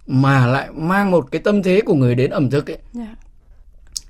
mà 0.07 0.47
lại 0.47 0.69
mang 0.73 1.11
một 1.11 1.29
cái 1.31 1.41
tâm 1.41 1.63
thế 1.63 1.81
của 1.87 1.95
người 1.95 2.15
đến 2.15 2.31
ẩm 2.31 2.51
thực 2.51 2.71
ấy 2.71 2.79
yeah. 2.95 3.09
Dạ. 3.09 3.17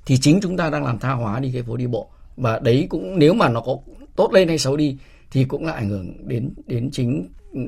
thì 0.05 0.17
chính 0.17 0.39
chúng 0.41 0.57
ta 0.57 0.69
đang 0.69 0.83
làm 0.83 0.99
tha 0.99 1.11
hóa 1.11 1.39
đi 1.39 1.51
cái 1.53 1.63
phố 1.63 1.77
đi 1.77 1.87
bộ 1.87 2.09
và 2.37 2.59
đấy 2.59 2.87
cũng 2.89 3.19
nếu 3.19 3.33
mà 3.33 3.49
nó 3.49 3.61
có 3.61 3.77
tốt 4.15 4.33
lên 4.33 4.47
hay 4.47 4.57
xấu 4.57 4.77
đi 4.77 4.97
thì 5.31 5.43
cũng 5.43 5.65
là 5.65 5.71
ảnh 5.71 5.89
hưởng 5.89 6.27
đến 6.27 6.49
đến 6.67 6.89
chính 6.91 7.27
ừ, 7.53 7.59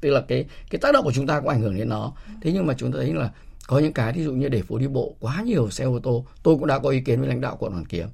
tức 0.00 0.10
là 0.10 0.20
cái 0.28 0.44
cái 0.70 0.78
tác 0.78 0.92
động 0.92 1.04
của 1.04 1.12
chúng 1.12 1.26
ta 1.26 1.40
cũng 1.40 1.48
ảnh 1.48 1.60
hưởng 1.60 1.78
đến 1.78 1.88
nó 1.88 2.12
thế 2.42 2.52
nhưng 2.52 2.66
mà 2.66 2.74
chúng 2.78 2.92
ta 2.92 2.98
thấy 2.98 3.14
là 3.14 3.30
có 3.68 3.78
những 3.78 3.92
cái 3.92 4.12
ví 4.12 4.24
dụ 4.24 4.32
như 4.32 4.48
để 4.48 4.62
phố 4.62 4.78
đi 4.78 4.86
bộ 4.86 5.14
quá 5.20 5.42
nhiều 5.42 5.70
xe 5.70 5.84
ô 5.84 5.98
tô. 5.98 6.24
Tôi 6.42 6.54
cũng 6.54 6.66
đã 6.66 6.78
có 6.78 6.88
ý 6.88 7.00
kiến 7.00 7.20
với 7.20 7.28
lãnh 7.28 7.40
đạo 7.40 7.56
quận 7.60 7.72
hoàn 7.72 7.84
kiếm. 7.84 8.08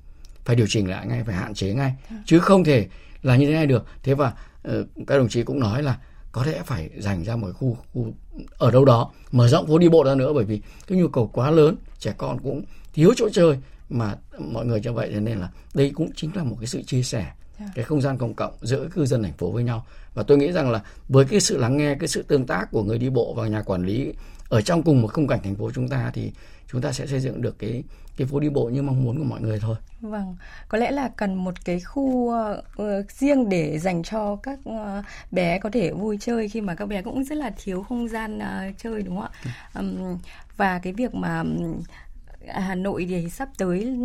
Phải 0.44 0.56
điều 0.56 0.66
chỉnh 0.68 0.90
lại 0.90 1.06
ngay 1.06 1.24
phải 1.24 1.34
hạn 1.34 1.54
chế 1.54 1.74
ngay. 1.74 1.94
Chứ 2.26 2.38
không 2.38 2.64
thể 2.64 2.86
là 3.22 3.36
như 3.36 3.46
thế 3.46 3.52
này 3.52 3.66
được. 3.66 3.84
Thế 4.02 4.14
và 4.14 4.32
uh, 4.68 4.74
các 5.06 5.18
đồng 5.18 5.28
chí 5.28 5.42
cũng 5.42 5.60
nói 5.60 5.82
là 5.82 5.98
có 6.32 6.44
lẽ 6.44 6.62
phải 6.64 6.90
dành 6.98 7.24
ra 7.24 7.36
một 7.36 7.48
khu 7.52 7.76
khu 7.92 8.14
ở 8.58 8.70
đâu 8.70 8.84
đó 8.84 9.10
mở 9.32 9.48
rộng 9.48 9.66
phố 9.66 9.78
đi 9.78 9.88
bộ 9.88 10.04
ra 10.04 10.14
nữa. 10.14 10.32
Bởi 10.32 10.44
vì 10.44 10.60
cái 10.86 10.98
nhu 10.98 11.08
cầu 11.08 11.30
quá 11.32 11.50
lớn 11.50 11.76
trẻ 11.98 12.14
con 12.18 12.40
cũng 12.40 12.64
thiếu 12.92 13.12
chỗ 13.16 13.28
chơi 13.32 13.58
mà 13.90 14.16
mọi 14.38 14.66
người 14.66 14.80
cho 14.84 14.92
vậy. 14.92 15.10
Cho 15.14 15.20
nên 15.20 15.38
là 15.38 15.48
đây 15.74 15.90
cũng 15.94 16.10
chính 16.16 16.36
là 16.36 16.44
một 16.44 16.56
cái 16.60 16.66
sự 16.66 16.82
chia 16.82 17.02
sẻ 17.02 17.32
dạ. 17.60 17.66
cái 17.74 17.84
không 17.84 18.00
gian 18.00 18.18
công 18.18 18.34
cộng 18.34 18.52
giữa 18.60 18.88
cư 18.94 19.06
dân 19.06 19.22
thành 19.22 19.32
phố 19.32 19.50
với 19.50 19.64
nhau. 19.64 19.86
Và 20.14 20.22
tôi 20.22 20.38
nghĩ 20.38 20.52
rằng 20.52 20.70
là 20.70 20.82
với 21.08 21.24
cái 21.24 21.40
sự 21.40 21.58
lắng 21.58 21.76
nghe 21.76 21.94
cái 21.94 22.08
sự 22.08 22.22
tương 22.22 22.46
tác 22.46 22.70
của 22.70 22.82
người 22.82 22.98
đi 22.98 23.10
bộ 23.10 23.34
và 23.34 23.48
nhà 23.48 23.62
quản 23.62 23.86
lý 23.86 24.12
ở 24.48 24.60
trong 24.60 24.82
cùng 24.82 25.02
một 25.02 25.12
khung 25.12 25.26
cảnh 25.26 25.40
thành 25.44 25.54
phố 25.54 25.70
chúng 25.74 25.88
ta 25.88 26.10
thì 26.14 26.32
chúng 26.72 26.80
ta 26.80 26.92
sẽ 26.92 27.06
xây 27.06 27.20
dựng 27.20 27.42
được 27.42 27.58
cái 27.58 27.82
cái 28.16 28.26
phố 28.26 28.40
đi 28.40 28.48
bộ 28.48 28.64
như 28.64 28.82
mong 28.82 29.04
muốn 29.04 29.18
của 29.18 29.24
mọi 29.24 29.40
người 29.40 29.60
thôi. 29.60 29.76
Vâng, 30.00 30.36
có 30.68 30.78
lẽ 30.78 30.90
là 30.90 31.08
cần 31.16 31.34
một 31.34 31.54
cái 31.64 31.80
khu 31.80 32.02
uh, 32.02 33.10
riêng 33.10 33.48
để 33.48 33.78
dành 33.78 34.02
cho 34.02 34.36
các 34.36 34.58
uh, 34.68 35.04
bé 35.30 35.58
có 35.58 35.70
thể 35.70 35.92
vui 35.92 36.18
chơi 36.20 36.48
khi 36.48 36.60
mà 36.60 36.74
các 36.74 36.86
bé 36.86 37.02
cũng 37.02 37.24
rất 37.24 37.38
là 37.38 37.52
thiếu 37.64 37.82
không 37.82 38.08
gian 38.08 38.38
uh, 38.38 38.74
chơi 38.78 39.02
đúng 39.02 39.20
không 39.20 39.30
ạ? 39.74 39.80
Um, 39.80 40.18
và 40.56 40.78
cái 40.78 40.92
việc 40.92 41.14
mà 41.14 41.44
Hà 42.48 42.74
Nội 42.74 43.06
thì 43.08 43.30
sắp 43.30 43.48
tới 43.58 43.96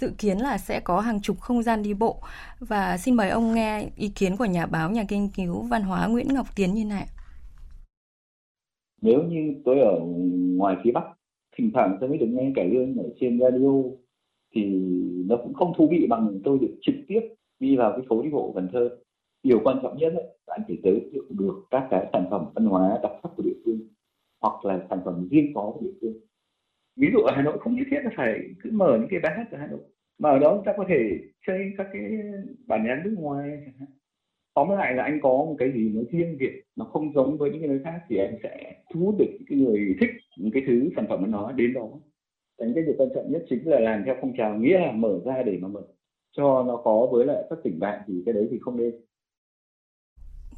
dự 0.00 0.12
kiến 0.18 0.38
là 0.38 0.58
sẽ 0.58 0.80
có 0.80 1.00
hàng 1.00 1.20
chục 1.20 1.40
không 1.40 1.62
gian 1.62 1.82
đi 1.82 1.94
bộ 1.94 2.22
và 2.60 2.98
xin 2.98 3.14
mời 3.14 3.30
ông 3.30 3.54
nghe 3.54 3.88
ý 3.96 4.08
kiến 4.08 4.36
của 4.36 4.44
nhà 4.44 4.66
báo 4.66 4.90
nhà 4.90 5.04
nghiên 5.08 5.28
cứu 5.28 5.62
văn 5.62 5.82
hóa 5.82 6.06
Nguyễn 6.06 6.34
Ngọc 6.34 6.46
Tiến 6.54 6.74
như 6.74 6.84
này 6.84 7.06
nếu 9.02 9.22
như 9.22 9.54
tôi 9.64 9.80
ở 9.80 10.00
ngoài 10.56 10.76
phía 10.84 10.92
bắc, 10.92 11.04
thỉnh 11.56 11.70
thoảng 11.74 11.96
tôi 12.00 12.08
mới 12.08 12.18
được 12.18 12.26
nghe 12.26 12.52
cải 12.54 12.68
lương 12.68 12.96
ở 12.98 13.08
trên 13.20 13.40
radio, 13.40 13.82
thì 14.54 14.64
nó 15.28 15.36
cũng 15.36 15.54
không 15.54 15.72
thú 15.76 15.88
vị 15.90 16.06
bằng 16.10 16.40
tôi 16.44 16.58
được 16.58 16.76
trực 16.80 16.94
tiếp 17.08 17.20
đi 17.60 17.76
vào 17.76 17.92
cái 17.92 18.06
phố 18.08 18.22
đi 18.22 18.30
bộ 18.30 18.52
Cần 18.54 18.68
Thơ. 18.72 18.90
Điều 19.42 19.60
quan 19.64 19.78
trọng 19.82 19.98
nhất 19.98 20.12
là 20.14 20.22
anh 20.46 20.62
phải 20.68 20.78
giới 20.82 21.08
thiệu 21.12 21.22
được 21.30 21.62
các 21.70 21.88
cái 21.90 22.06
sản 22.12 22.24
phẩm 22.30 22.44
văn 22.54 22.66
hóa 22.66 22.98
đặc 23.02 23.12
sắc 23.22 23.28
của 23.36 23.42
địa 23.42 23.56
phương, 23.64 23.80
hoặc 24.40 24.64
là 24.64 24.86
sản 24.90 24.98
phẩm 25.04 25.28
riêng 25.30 25.52
có 25.54 25.72
của 25.74 25.80
địa 25.82 25.92
phương. 26.00 26.14
Ví 26.96 27.08
dụ 27.12 27.18
ở 27.18 27.32
Hà 27.36 27.42
Nội 27.42 27.58
không 27.58 27.74
nhất 27.74 27.86
thiết 27.90 28.00
là 28.04 28.10
phải 28.16 28.40
cứ 28.62 28.70
mở 28.72 28.98
những 29.00 29.08
cái 29.10 29.20
bài 29.20 29.32
hát 29.36 29.52
ở 29.52 29.58
Hà 29.58 29.66
Nội, 29.66 29.80
mà 30.18 30.30
ở 30.30 30.38
đó 30.38 30.54
chúng 30.56 30.64
ta 30.64 30.72
có 30.76 30.84
thể 30.88 31.20
chơi 31.46 31.72
các 31.78 31.86
cái 31.92 32.02
bản 32.66 32.84
nhạc 32.86 33.02
nước 33.04 33.14
ngoài 33.18 33.50
chẳng 33.64 33.74
hạn 33.78 33.88
tóm 34.58 34.70
lại 34.70 34.94
là 34.94 35.02
anh 35.02 35.20
có 35.22 35.28
một 35.28 35.56
cái 35.58 35.72
gì 35.72 35.90
nó 35.94 36.00
riêng 36.10 36.36
biệt, 36.38 36.62
nó 36.76 36.84
không 36.84 37.12
giống 37.14 37.38
với 37.38 37.50
những 37.50 37.60
cái 37.60 37.68
nơi 37.68 37.80
khác 37.84 38.00
thì 38.08 38.16
anh 38.16 38.34
sẽ 38.42 38.74
thu 38.94 39.00
hút 39.00 39.14
được 39.18 39.26
những 39.30 39.44
cái 39.48 39.58
người 39.58 39.96
thích 40.00 40.10
những 40.38 40.50
cái 40.50 40.62
thứ 40.66 40.88
sản 40.96 41.06
phẩm 41.08 41.30
nó 41.30 41.52
đến 41.52 41.72
đó. 41.74 41.88
Đánh 42.60 42.72
cái 42.74 42.84
điều 42.84 42.94
quan 42.98 43.08
trọng 43.14 43.32
nhất 43.32 43.44
chính 43.50 43.68
là 43.68 43.80
làm 43.80 44.02
theo 44.04 44.14
phong 44.20 44.32
trào, 44.38 44.54
nghĩa 44.54 44.78
là 44.78 44.92
mở 44.92 45.20
ra 45.24 45.42
để 45.42 45.58
mà 45.62 45.68
mở 45.68 45.82
cho 46.36 46.64
nó 46.68 46.76
có 46.76 47.08
với 47.12 47.26
lại 47.26 47.44
các 47.50 47.58
tỉnh 47.64 47.78
bạn 47.78 48.00
thì 48.06 48.22
cái 48.26 48.32
đấy 48.32 48.48
thì 48.50 48.58
không 48.60 48.76
nên. 48.76 48.90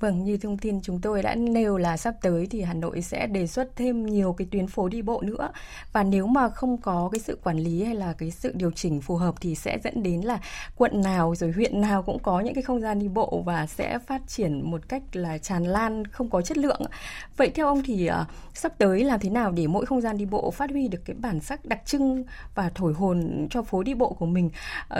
Vâng, 0.01 0.25
như 0.25 0.37
thông 0.37 0.59
tin 0.59 0.81
chúng 0.83 1.01
tôi 1.01 1.23
đã 1.23 1.35
nêu 1.35 1.77
là 1.77 1.97
sắp 1.97 2.15
tới 2.23 2.47
thì 2.51 2.63
Hà 2.63 2.75
Nội 2.75 3.03
sẽ 3.03 3.27
đề 3.27 3.47
xuất 3.47 3.77
thêm 3.77 4.07
nhiều 4.07 4.33
cái 4.33 4.49
tuyến 4.51 4.67
phố 4.67 4.89
đi 4.89 5.03
bộ 5.03 5.21
nữa 5.21 5.51
và 5.93 6.03
nếu 6.03 6.27
mà 6.27 6.49
không 6.49 6.79
có 6.79 7.09
cái 7.13 7.19
sự 7.19 7.39
quản 7.45 7.59
lý 7.59 7.85
hay 7.85 7.95
là 7.95 8.13
cái 8.13 8.31
sự 8.31 8.53
điều 8.55 8.71
chỉnh 8.71 9.01
phù 9.01 9.17
hợp 9.17 9.35
thì 9.41 9.55
sẽ 9.55 9.79
dẫn 9.85 10.03
đến 10.03 10.21
là 10.21 10.39
quận 10.77 11.01
nào 11.03 11.35
rồi 11.35 11.53
huyện 11.53 11.81
nào 11.81 12.03
cũng 12.03 12.19
có 12.19 12.41
những 12.41 12.55
cái 12.55 12.63
không 12.63 12.81
gian 12.81 12.99
đi 12.99 13.09
bộ 13.09 13.43
và 13.47 13.67
sẽ 13.67 13.99
phát 13.99 14.23
triển 14.27 14.71
một 14.71 14.89
cách 14.89 15.03
là 15.13 15.39
tràn 15.39 15.65
lan 15.65 16.07
không 16.07 16.31
có 16.31 16.43
chất 16.43 16.59
lượng. 16.59 16.83
Vậy 17.37 17.51
theo 17.51 17.67
ông 17.67 17.83
thì 17.85 18.11
uh, 18.11 18.27
sắp 18.55 18.79
tới 18.79 19.05
làm 19.05 19.21
thế 19.21 19.31
nào 19.31 19.51
để 19.51 19.67
mỗi 19.67 19.87
không 19.87 20.01
gian 20.01 20.17
đi 20.17 20.25
bộ 20.25 20.51
phát 20.51 20.71
huy 20.71 20.89
được 20.89 21.01
cái 21.05 21.17
bản 21.19 21.41
sắc 21.41 21.65
đặc 21.65 21.81
trưng 21.87 22.25
và 22.55 22.71
thổi 22.75 22.93
hồn 22.93 23.47
cho 23.51 23.63
phố 23.63 23.83
đi 23.83 23.95
bộ 23.95 24.13
của 24.13 24.27
mình? 24.27 24.51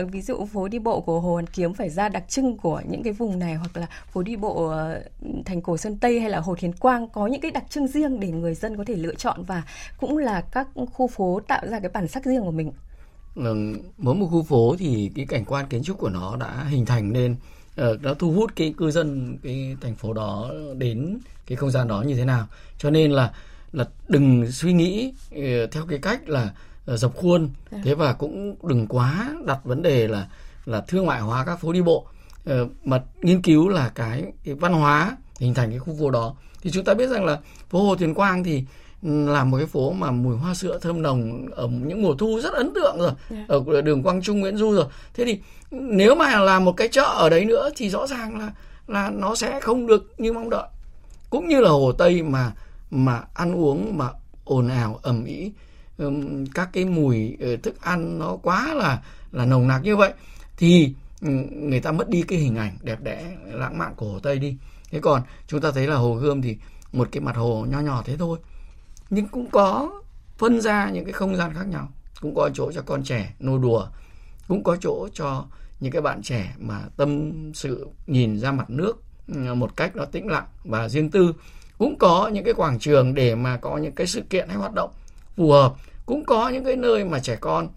Uh, 0.01 0.11
ví 0.11 0.23
dụ 0.23 0.47
phố 0.53 0.69
đi 0.69 0.79
bộ 0.79 1.01
của 1.01 1.21
Hồ 1.21 1.33
Hoàn 1.33 1.47
Kiếm 1.47 1.75
phải 1.75 1.91
ra 1.91 2.09
đặc 2.09 2.25
trưng 2.29 2.57
của 2.57 2.83
những 2.91 3.03
cái 3.03 3.13
vùng 3.13 3.39
này 3.39 3.55
hoặc 3.55 3.77
là 3.77 3.87
phố 4.13 4.23
đi 4.23 4.37
bộ 4.37 4.67
uh, 4.67 4.90
thành 5.45 5.63
cổ 5.63 5.77
Sơn 5.77 5.97
Tây 5.97 6.21
hay 6.21 6.31
là 6.31 6.41
Hồ 6.41 6.55
Thiền 6.55 6.73
Quang 6.73 7.09
có 7.09 7.27
những 7.27 7.41
cái 7.41 7.51
đặc 7.51 7.65
trưng 7.71 7.87
riêng 7.87 8.21
để 8.21 8.29
người 8.29 8.55
dân 8.55 8.77
có 8.77 8.85
thể 8.87 8.95
lựa 8.95 9.15
chọn 9.15 9.43
và 9.43 9.63
cũng 10.01 10.19
là 10.19 10.41
các 10.41 10.69
khu 10.93 11.07
phố 11.07 11.41
tạo 11.49 11.63
ra 11.71 11.81
cái 11.81 11.91
bản 11.95 12.09
sắc 12.09 12.25
riêng 12.25 12.43
của 12.43 12.51
mình. 12.51 12.73
Ừ, 13.37 13.75
mỗi 13.99 14.15
một 14.15 14.27
khu 14.31 14.43
phố 14.43 14.77
thì 14.79 15.11
cái 15.15 15.27
cảnh 15.27 15.45
quan 15.45 15.67
kiến 15.67 15.83
trúc 15.83 15.99
của 15.99 16.09
nó 16.09 16.37
đã 16.37 16.65
hình 16.69 16.87
thành 16.87 17.13
nên 17.13 17.37
uh, 17.81 18.03
nó 18.03 18.15
thu 18.15 18.33
hút 18.33 18.57
cái 18.57 18.75
cư 18.77 18.91
dân 18.91 19.39
cái 19.43 19.77
thành 19.81 19.95
phố 19.95 20.13
đó 20.13 20.51
đến 20.79 21.19
cái 21.47 21.57
không 21.57 21.71
gian 21.71 21.89
đó 21.89 22.03
như 22.03 22.15
thế 22.15 22.25
nào 22.25 22.47
cho 22.79 22.91
nên 22.91 23.11
là 23.11 23.33
là 23.73 23.85
đừng 24.09 24.53
suy 24.53 24.73
nghĩ 24.73 25.13
uh, 25.35 25.71
theo 25.73 25.87
cái 25.89 25.99
cách 25.99 26.29
là 26.29 26.51
dập 26.87 27.17
khuôn. 27.17 27.51
Dạ. 27.71 27.79
thế 27.85 27.95
và 27.95 28.13
cũng 28.13 28.57
đừng 28.63 28.87
quá 28.87 29.35
đặt 29.47 29.65
vấn 29.65 29.83
đề 29.83 30.09
là 30.09 30.29
là 30.67 30.81
thương 30.81 31.07
mại 31.07 31.21
hóa 31.21 31.45
các 31.45 31.61
phố 31.61 31.73
đi 31.73 31.83
bộ 31.83 32.07
uh, 32.51 32.71
mà 32.85 33.03
nghiên 33.23 33.43
cứu 33.43 33.69
là 33.69 33.89
cái, 33.95 34.25
cái 34.45 34.55
văn 34.55 34.73
hóa 34.73 35.17
hình 35.39 35.55
thành 35.55 35.71
cái 35.71 35.79
khu 35.79 35.97
phố 36.01 36.11
đó 36.11 36.35
thì 36.63 36.71
chúng 36.71 36.85
ta 36.85 36.95
biết 36.95 37.07
rằng 37.07 37.25
là 37.25 37.39
phố 37.71 37.83
Hồ 37.83 37.97
Tuyền 37.97 38.15
Quang 38.15 38.45
thì 38.45 38.65
là 39.03 39.45
một 39.45 39.57
cái 39.57 39.67
phố 39.67 39.93
mà 39.93 40.11
mùi 40.11 40.37
hoa 40.37 40.55
sữa 40.55 40.79
thơm 40.83 41.03
nồng 41.03 41.47
ở 41.51 41.67
những 41.67 42.03
mùa 42.03 42.15
thu 42.15 42.41
rất 42.41 42.53
ấn 42.53 42.75
tượng 42.75 42.97
rồi 42.99 43.13
yeah. 43.31 43.49
Dạ. 43.49 43.55
ở 43.73 43.83
đường 43.83 44.03
Quang 44.03 44.23
Trung 44.23 44.41
Nguyễn 44.41 44.57
Du 44.57 44.75
rồi 44.75 44.87
thế 45.15 45.25
thì 45.25 45.41
nếu 45.71 46.15
mà 46.15 46.39
làm 46.39 46.65
một 46.65 46.73
cái 46.73 46.89
chợ 46.89 47.05
ở 47.05 47.31
đấy 47.31 47.45
nữa 47.45 47.71
thì 47.77 47.91
rõ 47.91 48.07
ràng 48.07 48.39
là 48.39 48.53
là 48.87 49.11
nó 49.11 49.35
sẽ 49.35 49.61
không 49.61 49.87
được 49.87 50.15
như 50.19 50.33
mong 50.33 50.51
đợi 50.51 50.69
cũng 51.31 51.49
như 51.49 51.61
là 51.61 51.71
Hồ 51.71 51.93
Tây 51.93 52.23
mà 52.23 52.53
mà 52.91 53.23
ăn 53.35 53.55
uống 53.55 53.99
mà 53.99 54.09
ồn 54.45 54.69
ào 54.69 55.01
ầm 55.03 55.25
ĩ 55.25 55.53
các 56.55 56.69
cái 56.73 56.85
mùi 56.85 57.37
ờ, 57.41 57.57
thức 57.57 57.81
ăn 57.81 58.19
nó 58.19 58.37
quá 58.43 58.75
là 58.75 59.03
là 59.33 59.45
nồng 59.45 59.69
nặc 59.69 59.83
như 59.83 59.97
vậy 59.97 60.13
thì 60.57 60.95
người 61.21 61.81
ta 61.81 61.93
mất 61.93 62.09
đi 62.09 62.23
cái 62.23 62.39
hình 62.39 62.57
ảnh 62.57 62.77
đẹp 62.83 63.01
đẽ, 63.03 63.37
lãng 63.53 63.79
mạn 63.79 63.95
của 63.97 64.13
Hồ 64.13 64.19
Tây 64.19 64.39
đi. 64.39 64.57
Thế 64.91 65.01
còn 65.01 65.23
chúng 65.47 65.61
ta 65.61 65.71
thấy 65.71 65.87
là 65.87 65.97
Hồ 65.97 66.15
Gươm 66.15 66.43
thì 66.43 66.57
một 66.93 67.09
cái 67.13 67.21
mặt 67.21 67.37
hồ 67.37 67.67
nho 67.71 67.81
nhỏ 67.81 68.03
thế 68.07 68.17
thôi. 68.17 68.39
Nhưng 69.11 69.29
cũng 69.29 69.51
có 69.51 69.91
phân 70.39 70.61
ra 70.61 70.91
những 70.91 71.05
cái 71.05 71.13
không 71.13 71.37
gian 71.37 71.55
khác 71.55 71.67
nhau. 71.67 71.89
Cũng 72.21 72.35
có 72.35 72.51
chỗ 72.55 72.73
cho 72.73 72.83
con 72.83 73.03
trẻ 73.05 73.35
nô 73.39 73.59
đùa. 73.59 73.87
Cũng 74.49 74.63
có 74.65 74.77
chỗ 74.81 75.09
cho 75.13 75.45
những 75.81 75.93
cái 75.93 76.03
bạn 76.03 76.23
trẻ 76.23 76.55
mà 76.59 76.81
tâm 76.97 77.33
sự, 77.55 77.89
nhìn 78.07 78.41
ra 78.41 78.53
mặt 78.53 78.71
nước 78.71 79.03
ừ, 79.29 79.55
một 79.55 79.77
cách 79.77 79.97
nó 79.97 80.05
tĩnh 80.05 80.27
lặng 80.27 80.47
và 80.65 80.89
riêng 80.89 81.11
tư. 81.11 81.33
Cũng 81.79 81.99
có 81.99 82.29
những 82.29 82.45
cái 82.45 82.55
quảng 82.55 82.79
trường 82.79 83.15
để 83.15 83.35
mà 83.35 83.57
có 83.57 83.77
những 83.77 83.93
cái 83.93 84.07
sự 84.07 84.23
kiện 84.31 84.49
hay 84.49 84.57
hoạt 84.57 84.75
động 84.75 84.91
phù 85.37 85.53
hợp. 85.53 85.75
Cũng 86.07 86.25
có 86.25 86.49
những 86.49 86.65
cái 86.65 86.77
nơi 86.77 87.05
mà 87.05 87.19
trẻ 87.19 87.37
con 87.41 87.69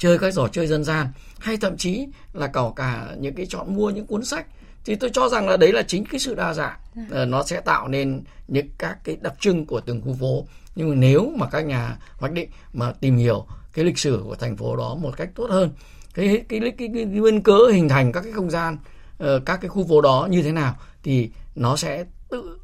chơi 0.00 0.18
các 0.18 0.34
trò 0.34 0.48
chơi 0.52 0.66
dân 0.66 0.84
gian 0.84 1.06
hay 1.38 1.56
thậm 1.56 1.76
chí 1.76 2.06
là 2.32 2.46
cả 2.46 2.60
cả 2.76 3.08
những 3.18 3.34
cái 3.34 3.46
chọn 3.46 3.76
mua 3.76 3.90
những 3.90 4.06
cuốn 4.06 4.24
sách. 4.24 4.46
Thì 4.84 4.94
tôi 4.94 5.10
cho 5.12 5.28
rằng 5.28 5.48
là 5.48 5.56
đấy 5.56 5.72
là 5.72 5.82
chính 5.82 6.04
cái 6.04 6.20
sự 6.20 6.34
đa 6.34 6.54
dạng. 6.54 6.78
Uh, 7.00 7.28
nó 7.28 7.42
sẽ 7.42 7.60
tạo 7.60 7.88
nên 7.88 8.22
những 8.48 8.66
các 8.78 8.98
cái 9.04 9.16
đặc 9.20 9.34
trưng 9.40 9.66
của 9.66 9.80
từng 9.80 10.02
khu 10.02 10.14
phố. 10.20 10.46
Nhưng 10.76 10.88
mà 10.88 10.94
nếu 10.94 11.32
mà 11.36 11.46
các 11.46 11.60
nhà 11.60 11.96
hoạch 12.16 12.32
định 12.32 12.50
mà 12.72 12.92
tìm 12.92 13.16
hiểu 13.16 13.46
cái 13.74 13.84
lịch 13.84 13.98
sử 13.98 14.20
của 14.24 14.34
thành 14.34 14.56
phố 14.56 14.76
đó 14.76 14.94
một 14.94 15.16
cách 15.16 15.30
tốt 15.34 15.50
hơn 15.50 15.70
cái 16.14 16.26
cái 16.26 16.44
cái, 16.48 16.60
cái, 16.60 16.72
cái, 16.78 16.88
cái 16.94 17.04
nguyên 17.04 17.42
cớ 17.42 17.58
hình 17.72 17.88
thành 17.88 18.12
các 18.12 18.20
cái 18.20 18.32
không 18.32 18.50
gian 18.50 18.76
uh, 19.24 19.26
các 19.46 19.56
cái 19.60 19.68
khu 19.68 19.86
phố 19.88 20.00
đó 20.00 20.28
như 20.30 20.42
thế 20.42 20.52
nào 20.52 20.76
thì 21.02 21.30
nó 21.54 21.76
sẽ 21.76 22.04
tự 22.28 22.58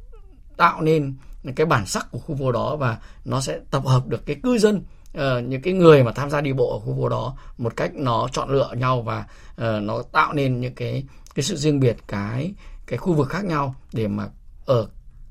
tạo 0.57 0.81
nên 0.81 1.15
cái 1.55 1.65
bản 1.65 1.85
sắc 1.85 2.07
của 2.11 2.19
khu 2.19 2.35
phố 2.35 2.51
đó 2.51 2.75
và 2.75 2.97
nó 3.25 3.41
sẽ 3.41 3.59
tập 3.71 3.83
hợp 3.85 4.07
được 4.07 4.25
cái 4.25 4.35
cư 4.43 4.57
dân 4.57 4.83
uh, 5.17 5.43
những 5.43 5.61
cái 5.61 5.73
người 5.73 6.03
mà 6.03 6.11
tham 6.11 6.29
gia 6.29 6.41
đi 6.41 6.53
bộ 6.53 6.71
ở 6.71 6.79
khu 6.79 6.93
phố 6.93 7.09
đó 7.09 7.37
một 7.57 7.75
cách 7.75 7.91
nó 7.95 8.27
chọn 8.31 8.49
lựa 8.49 8.71
nhau 8.77 9.01
và 9.01 9.25
uh, 9.51 9.83
nó 9.83 10.01
tạo 10.11 10.33
nên 10.33 10.61
những 10.61 10.75
cái 10.75 11.03
cái 11.35 11.43
sự 11.43 11.55
riêng 11.55 11.79
biệt 11.79 11.97
cái 12.07 12.53
cái 12.87 12.97
khu 12.97 13.13
vực 13.13 13.29
khác 13.29 13.45
nhau 13.45 13.75
để 13.93 14.07
mà 14.07 14.27
ở 14.65 14.87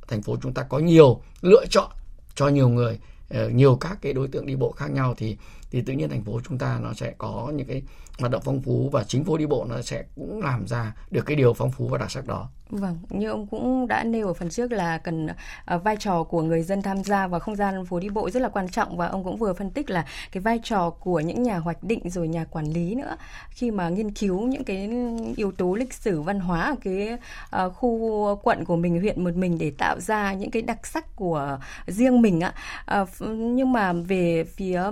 thành 0.09 0.23
phố 0.23 0.37
chúng 0.43 0.53
ta 0.53 0.63
có 0.63 0.79
nhiều 0.79 1.21
lựa 1.43 1.65
chọn 1.71 1.91
cho 2.35 2.49
nhiều 2.49 2.69
người 2.69 2.99
uh, 3.35 3.53
nhiều 3.53 3.77
các 3.77 3.99
cái 4.03 4.13
đối 4.13 4.29
tượng 4.29 4.47
đi 4.47 4.57
bộ 4.57 4.73
khác 4.73 4.91
nhau 4.91 5.15
thì 5.17 5.37
thì 5.71 5.83
tự 5.83 5.93
nhiên 5.93 6.09
thành 6.09 6.25
phố 6.25 6.41
chúng 6.49 6.59
ta 6.59 6.79
nó 6.83 6.93
sẽ 6.93 7.15
có 7.19 7.53
những 7.55 7.67
cái 7.67 7.83
hoạt 8.19 8.33
động 8.33 8.43
phong 8.45 8.63
phú 8.63 8.89
và 8.93 9.05
chính 9.05 9.25
phố 9.25 9.37
đi 9.37 9.47
bộ 9.47 9.67
nó 9.69 9.83
sẽ 9.83 10.05
cũng 10.15 10.43
làm 10.43 10.67
ra 10.67 10.95
được 11.11 11.27
cái 11.27 11.37
điều 11.37 11.55
phong 11.55 11.71
phú 11.71 11.89
và 11.89 11.99
đặc 11.99 12.11
sắc 12.11 12.27
đó. 12.27 12.49
Vâng, 12.71 12.99
như 13.11 13.31
ông 13.31 13.47
cũng 13.47 13.89
đã 13.89 14.05
nêu 14.05 14.27
ở 14.27 14.35
phần 14.35 14.51
trước 14.51 14.73
là 14.73 14.99
cần 14.99 15.27
uh, 15.75 15.83
vai 15.85 15.97
trò 15.97 16.23
của 16.23 16.43
người 16.43 16.63
dân 16.63 16.83
tham 16.83 17.05
gia 17.05 17.27
vào 17.27 17.41
không 17.41 17.57
gian 17.57 17.87
phố 17.87 18.01
đi 18.01 18.09
bộ 18.09 18.31
rất 18.31 18.43
là 18.43 18.49
quan 18.49 18.69
trọng 18.69 18.97
và 18.97 19.07
ông 19.07 19.25
cũng 19.25 19.37
vừa 19.37 19.53
phân 19.53 19.71
tích 19.71 19.91
là 19.91 20.07
cái 20.33 20.41
vai 20.41 20.61
trò 20.63 20.91
của 20.91 21.21
những 21.21 21.43
nhà 21.43 21.59
hoạch 21.59 21.83
định 21.83 22.11
rồi 22.11 22.29
nhà 22.29 22.45
quản 22.45 22.67
lý 22.67 22.95
nữa 22.95 23.17
khi 23.51 23.71
mà 23.71 23.89
nghiên 23.89 24.11
cứu 24.11 24.47
những 24.47 24.65
cái 24.65 24.91
yếu 25.37 25.53
tố 25.53 25.75
lịch 25.75 25.93
sử 25.93 26.23
văn 26.23 26.41
hóa 26.41 26.63
ở 26.63 26.75
cái 26.85 27.19
uh, 27.67 27.75
khu 27.75 28.37
quận 28.43 28.65
của 28.65 28.77
mình 28.77 29.01
huyện 29.01 29.25
một 29.25 29.35
mình 29.35 29.59
để 29.59 29.73
tạo 29.79 30.01
ra 30.01 30.33
những 30.33 30.51
cái 30.51 30.63
đặc 30.63 30.87
sắc 30.87 31.17
của 31.17 31.59
riêng 31.87 32.23
mình 32.23 32.41
ạ. 32.41 32.55
Uh, 33.03 33.09
à, 33.21 33.27
nhưng 33.29 33.73
mà 33.73 33.93
về 33.93 34.45
phía 34.45 34.83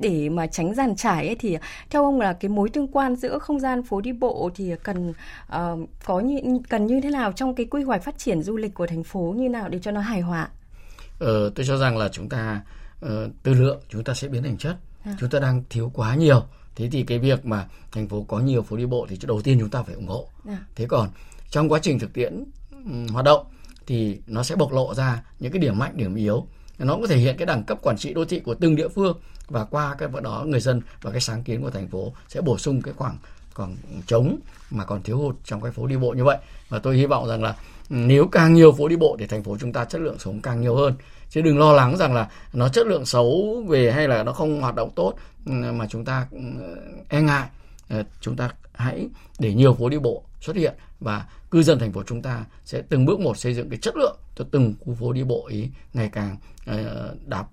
để 0.00 0.28
mà 0.28 0.46
tránh 0.46 0.74
giàn 0.74 0.96
trải 0.96 1.26
ấy, 1.26 1.36
thì 1.38 1.56
theo 1.90 2.04
ông 2.04 2.20
là 2.20 2.32
cái 2.32 2.48
mối 2.48 2.68
tương 2.68 2.88
quan 2.88 3.16
giữa 3.16 3.38
không 3.38 3.60
gian 3.60 3.82
phố 3.82 4.00
đi 4.00 4.12
bộ 4.12 4.50
thì 4.54 4.72
cần 4.82 5.10
uh, 5.10 5.88
có 6.04 6.20
như 6.20 6.40
cần 6.68 6.86
như 6.86 7.00
thế 7.00 7.10
nào 7.10 7.32
trong 7.32 7.54
cái 7.54 7.66
quy 7.66 7.82
hoạch 7.82 8.04
phát 8.04 8.18
triển 8.18 8.42
du 8.42 8.56
lịch 8.56 8.74
của 8.74 8.86
thành 8.86 9.04
phố 9.04 9.34
như 9.36 9.48
nào 9.48 9.68
để 9.68 9.78
cho 9.78 9.90
nó 9.90 10.00
hài 10.00 10.20
hòa? 10.20 10.48
Ờ, 11.18 11.50
tôi 11.54 11.66
cho 11.66 11.76
rằng 11.76 11.96
là 11.96 12.08
chúng 12.08 12.28
ta 12.28 12.60
uh, 13.06 13.10
từ 13.42 13.54
lượng 13.54 13.80
chúng 13.88 14.04
ta 14.04 14.14
sẽ 14.14 14.28
biến 14.28 14.42
thành 14.42 14.56
chất. 14.56 14.76
À. 15.04 15.16
Chúng 15.20 15.30
ta 15.30 15.38
đang 15.38 15.62
thiếu 15.70 15.90
quá 15.94 16.14
nhiều. 16.14 16.42
Thế 16.76 16.88
thì 16.92 17.02
cái 17.02 17.18
việc 17.18 17.46
mà 17.46 17.68
thành 17.92 18.08
phố 18.08 18.22
có 18.28 18.38
nhiều 18.38 18.62
phố 18.62 18.76
đi 18.76 18.86
bộ 18.86 19.06
thì 19.10 19.18
đầu 19.22 19.42
tiên 19.42 19.56
chúng 19.60 19.70
ta 19.70 19.82
phải 19.82 19.94
ủng 19.94 20.06
hộ. 20.06 20.28
À. 20.48 20.58
Thế 20.74 20.86
còn 20.86 21.08
trong 21.50 21.68
quá 21.68 21.78
trình 21.82 21.98
thực 21.98 22.12
tiễn 22.12 22.44
um, 22.84 23.06
hoạt 23.06 23.24
động 23.24 23.46
thì 23.86 24.20
nó 24.26 24.42
sẽ 24.42 24.56
bộc 24.56 24.72
lộ 24.72 24.94
ra 24.94 25.22
những 25.38 25.52
cái 25.52 25.60
điểm 25.60 25.78
mạnh, 25.78 25.92
điểm 25.96 26.14
yếu 26.14 26.46
nó 26.78 26.94
cũng 26.94 27.06
thể 27.06 27.16
hiện 27.16 27.36
cái 27.36 27.46
đẳng 27.46 27.64
cấp 27.64 27.78
quản 27.82 27.96
trị 27.96 28.14
đô 28.14 28.24
thị 28.24 28.40
của 28.40 28.54
từng 28.54 28.76
địa 28.76 28.88
phương. 28.88 29.16
Và 29.48 29.64
qua 29.64 29.94
cái 29.98 30.08
vận 30.08 30.22
đó, 30.22 30.44
người 30.46 30.60
dân 30.60 30.80
và 31.02 31.10
cái 31.10 31.20
sáng 31.20 31.42
kiến 31.42 31.62
của 31.62 31.70
thành 31.70 31.88
phố 31.88 32.12
sẽ 32.28 32.40
bổ 32.40 32.58
sung 32.58 32.82
cái 32.82 32.94
khoảng 32.96 33.16
khoảng 33.54 33.76
trống 34.06 34.38
mà 34.70 34.84
còn 34.84 35.02
thiếu 35.02 35.18
hụt 35.18 35.36
trong 35.44 35.60
cái 35.60 35.72
phố 35.72 35.86
đi 35.86 35.96
bộ 35.96 36.12
như 36.12 36.24
vậy. 36.24 36.38
Và 36.68 36.78
tôi 36.78 36.96
hy 36.96 37.06
vọng 37.06 37.28
rằng 37.28 37.42
là 37.42 37.50
ừ, 37.90 37.96
nếu 37.96 38.28
càng 38.32 38.54
nhiều 38.54 38.72
phố 38.72 38.88
đi 38.88 38.96
bộ 38.96 39.16
thì 39.18 39.26
thành 39.26 39.42
phố 39.42 39.56
chúng 39.60 39.72
ta 39.72 39.84
chất 39.84 40.00
lượng 40.00 40.18
sống 40.18 40.40
càng 40.40 40.60
nhiều 40.60 40.76
hơn. 40.76 40.94
Chứ 41.30 41.42
đừng 41.42 41.58
lo 41.58 41.72
lắng 41.72 41.96
rằng 41.96 42.14
là 42.14 42.28
nó 42.52 42.68
chất 42.68 42.86
lượng 42.86 43.06
xấu 43.06 43.62
về 43.68 43.92
hay 43.92 44.08
là 44.08 44.22
nó 44.22 44.32
không 44.32 44.60
hoạt 44.60 44.74
động 44.74 44.90
tốt 44.96 45.14
ừ, 45.46 45.52
mà 45.52 45.86
chúng 45.86 46.04
ta 46.04 46.26
ừ, 46.30 46.38
e 47.08 47.22
ngại. 47.22 47.48
Ờ, 47.88 48.04
chúng 48.20 48.36
ta 48.36 48.50
hãy 48.72 49.08
để 49.38 49.54
nhiều 49.54 49.74
phố 49.74 49.88
đi 49.88 49.98
bộ 49.98 50.24
xuất 50.40 50.56
hiện 50.56 50.74
và 51.00 51.26
cư 51.50 51.62
dân 51.62 51.78
thành 51.78 51.92
phố 51.92 52.02
chúng 52.06 52.22
ta 52.22 52.44
sẽ 52.64 52.82
từng 52.88 53.04
bước 53.04 53.20
một 53.20 53.36
xây 53.36 53.54
dựng 53.54 53.70
cái 53.70 53.78
chất 53.78 53.96
lượng 53.96 54.16
cho 54.36 54.44
từng 54.50 54.74
khu 54.80 54.94
phố 54.94 55.12
đi 55.12 55.24
bộ 55.24 55.44
ấy 55.44 55.70
ngày 55.94 56.08
càng 56.12 56.36
ờ, 56.66 57.14
đáp 57.26 57.46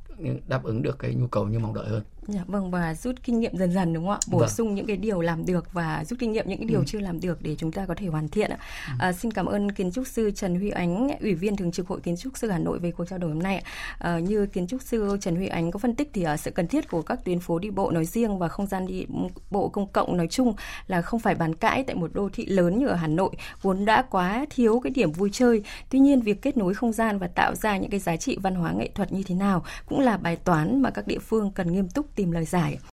đáp 0.47 0.63
ứng 0.63 0.81
được 0.81 0.99
cái 0.99 1.13
nhu 1.13 1.27
cầu 1.27 1.47
như 1.47 1.59
mong 1.59 1.73
đợi 1.73 1.87
hơn. 1.87 2.03
Dạ 2.27 2.41
vâng 2.47 2.71
và 2.71 2.93
rút 2.93 3.15
kinh 3.23 3.39
nghiệm 3.39 3.57
dần 3.57 3.71
dần 3.71 3.93
đúng 3.93 4.05
không 4.05 4.13
ạ? 4.13 4.19
Bổ 4.27 4.39
vâng. 4.39 4.49
sung 4.49 4.75
những 4.75 4.85
cái 4.85 4.97
điều 4.97 5.21
làm 5.21 5.45
được 5.45 5.73
và 5.73 6.05
rút 6.05 6.19
kinh 6.19 6.31
nghiệm 6.31 6.47
những 6.47 6.57
cái 6.57 6.67
điều 6.67 6.79
ừ. 6.79 6.83
chưa 6.87 6.99
làm 6.99 7.19
được 7.19 7.41
để 7.41 7.55
chúng 7.55 7.71
ta 7.71 7.85
có 7.85 7.95
thể 7.97 8.07
hoàn 8.07 8.29
thiện 8.29 8.51
ạ. 8.51 8.57
Ừ. 8.87 8.93
À, 8.99 9.13
xin 9.13 9.31
cảm 9.31 9.45
ơn 9.45 9.71
kiến 9.71 9.91
trúc 9.91 10.07
sư 10.07 10.31
Trần 10.35 10.55
Huy 10.55 10.69
Ánh, 10.69 11.09
ủy 11.21 11.33
viên 11.33 11.55
thường 11.55 11.71
trực 11.71 11.87
Hội 11.87 11.99
Kiến 12.01 12.17
trúc 12.17 12.37
sư 12.37 12.49
Hà 12.49 12.57
Nội 12.57 12.79
về 12.79 12.91
cuộc 12.91 13.05
trao 13.05 13.19
đổi 13.19 13.31
hôm 13.31 13.43
nay. 13.43 13.63
À, 13.99 14.19
như 14.19 14.45
kiến 14.45 14.67
trúc 14.67 14.81
sư 14.81 15.17
Trần 15.21 15.35
Huy 15.35 15.47
Ánh 15.47 15.71
có 15.71 15.79
phân 15.79 15.95
tích 15.95 16.09
thì 16.13 16.25
uh, 16.33 16.39
sự 16.39 16.51
cần 16.51 16.67
thiết 16.67 16.89
của 16.89 17.01
các 17.01 17.25
tuyến 17.25 17.39
phố 17.39 17.59
đi 17.59 17.69
bộ 17.69 17.91
nói 17.91 18.05
riêng 18.05 18.39
và 18.39 18.47
không 18.47 18.67
gian 18.67 18.87
đi 18.87 19.05
bộ 19.51 19.69
công 19.69 19.87
cộng 19.87 20.17
nói 20.17 20.27
chung 20.27 20.53
là 20.87 21.01
không 21.01 21.19
phải 21.19 21.35
bàn 21.35 21.55
cãi 21.55 21.83
tại 21.83 21.95
một 21.95 22.11
đô 22.13 22.29
thị 22.33 22.45
lớn 22.45 22.79
như 22.79 22.87
ở 22.87 22.95
Hà 22.95 23.07
Nội 23.07 23.31
vốn 23.61 23.85
đã 23.85 24.01
quá 24.01 24.45
thiếu 24.49 24.79
cái 24.79 24.91
điểm 24.91 25.11
vui 25.11 25.29
chơi. 25.33 25.63
Tuy 25.89 25.99
nhiên 25.99 26.21
việc 26.21 26.41
kết 26.41 26.57
nối 26.57 26.73
không 26.73 26.93
gian 26.93 27.19
và 27.19 27.27
tạo 27.27 27.55
ra 27.55 27.77
những 27.77 27.89
cái 27.89 27.99
giá 27.99 28.17
trị 28.17 28.37
văn 28.41 28.55
hóa 28.55 28.71
nghệ 28.71 28.89
thuật 28.95 29.11
như 29.11 29.23
thế 29.25 29.35
nào 29.35 29.65
cũng 29.85 29.99
là 29.99 30.17
bài 30.17 30.35
toán 30.35 30.81
mà 30.81 30.89
các 30.89 31.07
địa 31.07 31.19
phương 31.19 31.51
cần 31.51 31.73
nghiêm 31.73 31.87
túc 31.89 32.14
tìm 32.15 32.31
lời 32.31 32.45
giải. 32.45 32.77